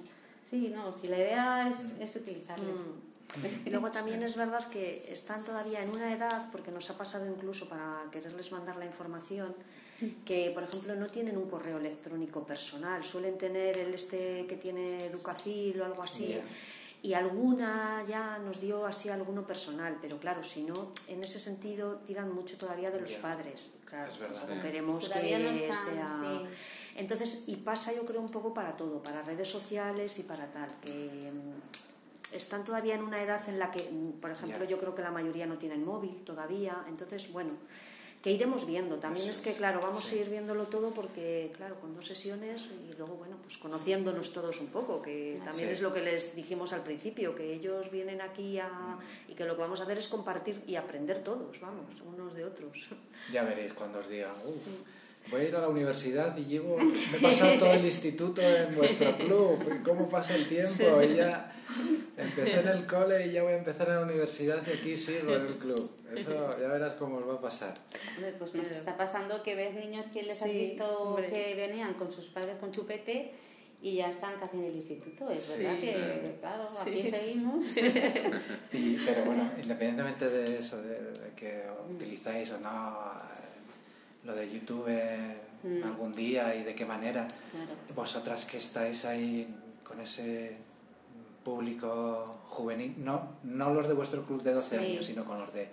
[0.50, 2.80] Sí, no, si la idea es, es utilizarles.
[2.80, 3.66] Mm.
[3.66, 7.26] Y luego también es verdad que están todavía en una edad, porque nos ha pasado
[7.26, 9.54] incluso para quererles mandar la información,
[10.24, 15.06] que por ejemplo no tienen un correo electrónico personal, suelen tener el este que tiene
[15.06, 16.38] Educacil o algo así.
[17.02, 21.96] Y alguna ya nos dio así alguno personal, pero claro, si no, en ese sentido
[22.06, 23.72] tiran mucho todavía de los padres.
[23.84, 24.38] Claro, Es verdad.
[24.38, 24.66] tampoco Sí.
[24.66, 26.18] queremos Todavía que no están, sea.
[26.18, 26.44] sí.
[26.96, 30.70] Entonces, y pasa yo creo un poco para todo, para redes sociales y para tal,
[30.80, 34.94] que mm, están todavía en una edad en la que, mm, por ejemplo, yo creo
[34.94, 37.52] que la mayoría no tienen móvil todavía, entonces, bueno,
[38.24, 38.96] que iremos viendo.
[38.96, 42.94] También es que, claro, vamos a ir viéndolo todo porque, claro, con dos sesiones y
[42.96, 46.82] luego, bueno, pues conociéndonos todos un poco, que también es lo que les dijimos al
[46.82, 48.98] principio, que ellos vienen aquí a,
[49.28, 52.46] y que lo que vamos a hacer es compartir y aprender todos, vamos, unos de
[52.46, 52.88] otros.
[53.30, 54.32] Ya veréis cuando os digan,
[55.30, 58.74] voy a ir a la universidad y llevo, me he pasado todo el instituto en
[58.74, 61.02] vuestro club, ¿cómo pasa el tiempo?
[61.02, 61.52] Y ya
[62.16, 65.34] empecé en el cole y ya voy a empezar en la universidad y aquí sigo
[65.34, 65.90] en el club.
[66.14, 67.74] Eso ya verás cómo os va a pasar.
[68.38, 72.26] Pues nos está pasando que ves niños que les has visto que venían con sus
[72.26, 73.32] padres con chupete
[73.82, 75.30] y ya están casi en el instituto.
[75.30, 77.66] Es verdad que, claro, aquí seguimos.
[79.04, 83.12] pero bueno, independientemente de eso, de, que utilizáis o no
[84.24, 84.88] lo de YouTube
[85.62, 85.84] mm.
[85.84, 87.28] algún día y de qué manera,
[87.94, 89.48] vosotras que estáis ahí
[89.82, 90.56] con ese
[91.44, 95.68] público juvenil, no, no los de vuestro club de 12 años, sino con los de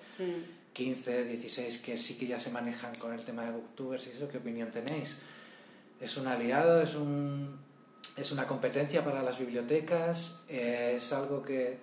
[0.74, 1.28] 15, mm.
[1.30, 4.38] 16 que sí que ya se manejan con el tema de booktubers y eso, ¿qué
[4.38, 5.18] opinión tenéis?
[6.00, 6.82] ¿Es un aliado?
[6.82, 7.60] ¿Es, un,
[8.18, 10.42] es una competencia para las bibliotecas?
[10.50, 11.78] ¿Es algo que,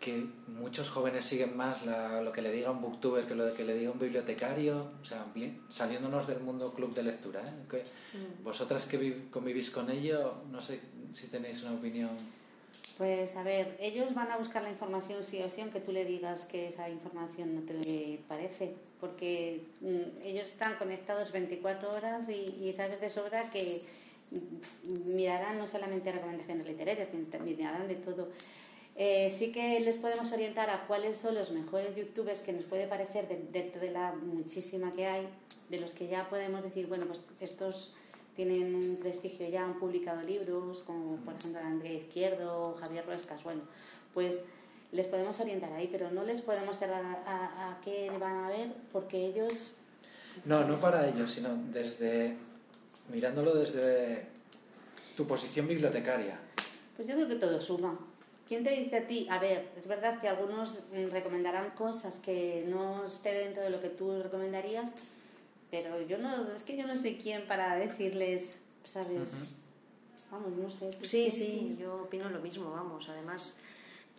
[0.00, 3.74] que muchos jóvenes siguen más lo que le diga un booktuber que lo que le
[3.74, 4.92] diga un bibliotecario?
[5.02, 5.24] O sea,
[5.68, 7.82] saliéndonos del mundo club de lectura, ¿eh?
[8.14, 8.44] Mm.
[8.44, 10.80] Vosotras que convivís con ello, no sé
[11.14, 12.10] si tenéis una opinión
[12.98, 16.06] pues a ver, ellos van a buscar la información sí o sí, aunque tú le
[16.06, 22.72] digas que esa información no te parece, porque mm, ellos están conectados 24 horas y,
[22.72, 23.82] sabes de sobra que
[24.30, 27.08] mm, mirarán no solamente recomendaciones literarias,
[27.44, 28.28] mirarán de todo.
[28.98, 32.86] Eh, sí que les podemos orientar a cuáles son los mejores youtubers que nos puede
[32.86, 35.28] parecer dentro de la muchísima que hay,
[35.68, 37.92] de los que ya podemos decir, bueno, pues estos
[38.36, 43.42] tienen un prestigio ya, han publicado libros, como por ejemplo Andrés Izquierdo o Javier Ruescas,
[43.44, 43.62] bueno,
[44.14, 44.40] pues
[44.92, 48.72] les podemos orientar ahí, pero no les podemos cerrar a, a, qué van a ver
[48.92, 49.72] porque ellos...
[50.46, 52.34] No, no para ellos, sino desde,
[53.12, 54.26] mirándolo desde
[55.16, 56.38] tu posición bibliotecaria.
[56.96, 57.98] Pues yo creo que todo suma.
[58.46, 59.26] ¿Quién te dice a ti?
[59.28, 63.88] A ver, es verdad que algunos recomendarán cosas que no esté dentro de lo que
[63.88, 64.92] tú recomendarías,
[65.70, 69.58] pero yo no, es que yo no sé quién para decirles, ¿sabes?
[70.30, 70.92] Vamos, no sé.
[71.02, 73.08] Sí, sí, yo opino lo mismo, vamos.
[73.08, 73.60] Además,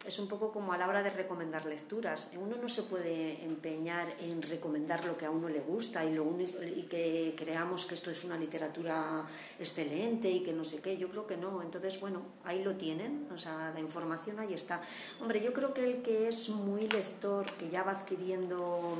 [0.05, 2.31] es un poco como a la hora de recomendar lecturas.
[2.37, 6.25] Uno no se puede empeñar en recomendar lo que a uno le gusta y, lo
[6.39, 9.25] y que creamos que esto es una literatura
[9.59, 10.97] excelente y que no sé qué.
[10.97, 11.61] Yo creo que no.
[11.61, 13.27] Entonces, bueno, ahí lo tienen.
[13.33, 14.81] O sea, la información ahí está.
[15.19, 18.97] Hombre, yo creo que el que es muy lector, que ya va adquiriendo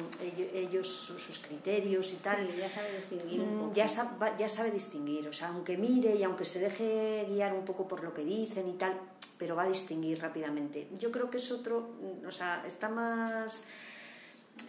[0.54, 3.42] ellos sus criterios y tal, ya sabe distinguir.
[3.42, 3.88] Mm, ya,
[4.38, 5.28] ya sabe distinguir.
[5.28, 8.68] O sea, aunque mire y aunque se deje guiar un poco por lo que dicen
[8.68, 9.00] y tal,
[9.38, 10.88] pero va a distinguir rápidamente.
[10.98, 11.90] Yo creo que es otro,
[12.26, 13.64] o sea, está más,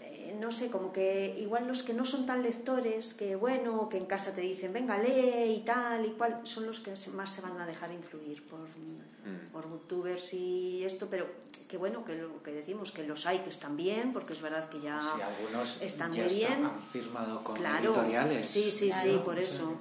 [0.02, 3.96] eh, no sé, como que igual los que no son tan lectores, que bueno, que
[3.96, 7.40] en casa te dicen, venga, lee y tal y cual, son los que más se
[7.40, 9.52] van a dejar influir por, mm.
[9.52, 11.26] por booktubers y esto, pero
[11.68, 14.68] que bueno, que lo que decimos, que los hay que están bien, porque es verdad
[14.70, 16.64] que ya algunos están muy bien.
[16.64, 18.48] han firmado con editoriales.
[18.48, 19.78] Sí, sí, sí, por eso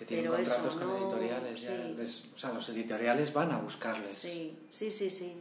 [0.00, 1.68] que tienen contratos con editoriales.
[2.34, 4.16] o sea, los editoriales van a buscarles.
[4.16, 5.34] Sí, sí, sí, sí.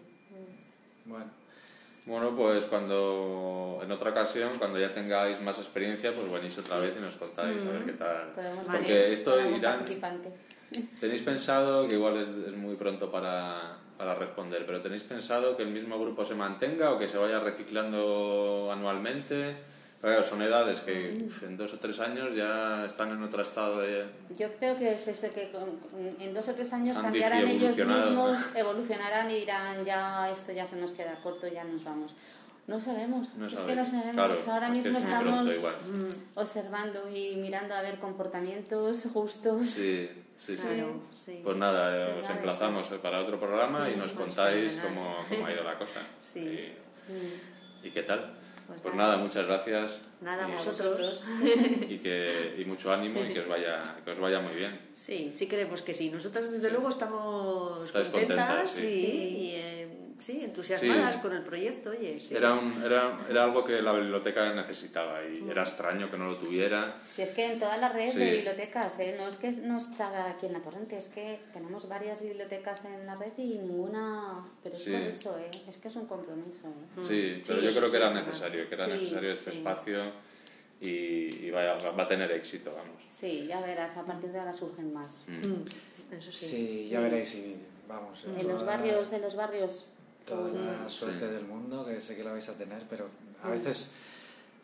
[1.06, 1.40] Bueno.
[2.06, 6.94] Bueno, pues cuando en otra ocasión, cuando ya tengáis más experiencia, pues venís otra vez
[6.98, 8.34] y nos contáis a ver qué tal.
[8.70, 9.86] Porque esto irán.
[11.00, 15.64] Tenéis pensado, que igual es, es muy pronto para, para responder, pero tenéis pensado que
[15.64, 19.56] el mismo grupo se mantenga o que se vaya reciclando anualmente.
[20.02, 24.06] Claro, son edades que en dos o tres años ya están en otro estado de...
[24.38, 25.52] Yo creo que es eso, que
[26.20, 30.78] en dos o tres años cambiarán ellos mismos, evolucionarán y dirán ya esto ya se
[30.78, 32.16] nos queda corto, ya nos vamos.
[32.68, 34.48] No sabemos, es que no sabemos.
[34.48, 39.68] Ahora mismo estamos mm, observando y mirando a ver comportamientos justos.
[39.68, 40.56] Sí, sí,
[41.12, 41.42] sí.
[41.44, 45.64] Pues nada, eh, os emplazamos para otro programa y nos contáis cómo, cómo, ha ido
[45.64, 46.00] la cosa.
[46.22, 46.72] Sí.
[47.84, 48.38] Y, y qué tal.
[48.70, 50.00] Pues, pues nada, muchas gracias.
[50.22, 51.26] Nada, a vosotros.
[51.90, 54.80] Y, que, y mucho ánimo y que os, vaya, que os vaya muy bien.
[54.94, 56.12] Sí, sí creemos que sí.
[56.12, 59.89] Nosotras desde luego estamos contentas y, y eh,
[60.20, 61.90] sí, entusiasmadas con el proyecto.
[61.92, 66.28] Oye, Era, un, era, era, algo que la biblioteca necesitaba y era extraño que no
[66.28, 66.94] lo tuviera.
[67.06, 69.16] Si es que en todas las redes de bibliotecas, ¿eh?
[69.20, 73.06] no es que no estaba aquí en la Torrente, es que tenemos varias bibliotecas en
[73.06, 74.46] la red y ninguna.
[74.62, 75.52] Pero es por eso, ¿eh?
[75.68, 76.68] es que es un compromiso.
[76.68, 77.02] ¿eh?
[77.02, 80.12] Sí, pero yo creo que era necesario, que era necesario este espacio
[80.82, 83.04] y, y va, va, a tener éxito, vamos.
[83.10, 85.26] Sí, ya verás, a partir de ahora surgen más.
[85.28, 86.20] Mm.
[86.22, 86.32] sí.
[86.32, 86.90] sí.
[86.90, 87.38] ya veréis.
[87.88, 88.24] vamos.
[88.26, 89.86] En toda- los barrios, en los barrios.
[90.28, 91.34] Toda la suerte Sí.
[91.34, 93.08] del mundo, que sé que la vais a tener, pero
[93.44, 93.94] a veces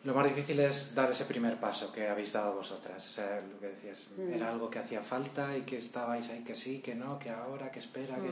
[0.04, 3.04] lo más difícil es dar ese primer paso que habéis dado vosotras.
[3.08, 6.54] O sea, lo que decías, era algo que hacía falta y que estabais ahí que
[6.54, 8.30] sí, que no, que ahora, que espera, que...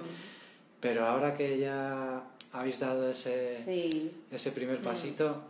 [0.81, 2.23] Pero ahora que ya
[2.53, 4.13] habéis dado ese, Sí.
[4.31, 5.43] ese primer pasito...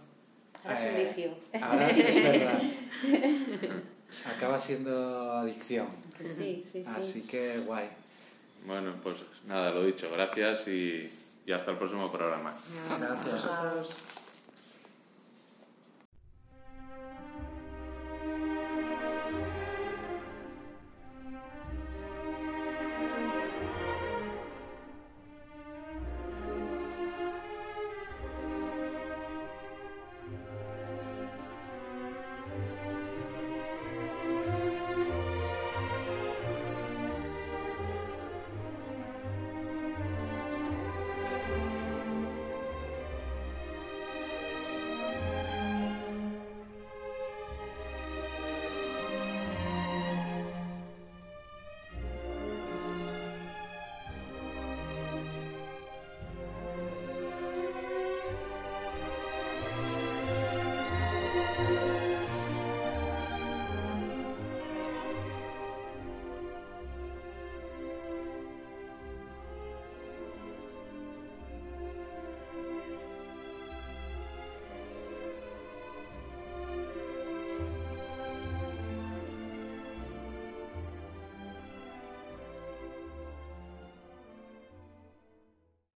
[0.64, 1.62] Ahora es un eh, vicio.
[1.62, 2.62] Ahora es verdad.
[4.36, 5.88] Acaba siendo adicción.
[6.18, 6.82] Sí, sí, sí.
[6.86, 7.88] Así que guay.
[8.64, 11.10] Bueno, pues nada, lo dicho, gracias y,
[11.46, 12.54] y hasta el próximo programa.
[12.98, 14.13] Gracias.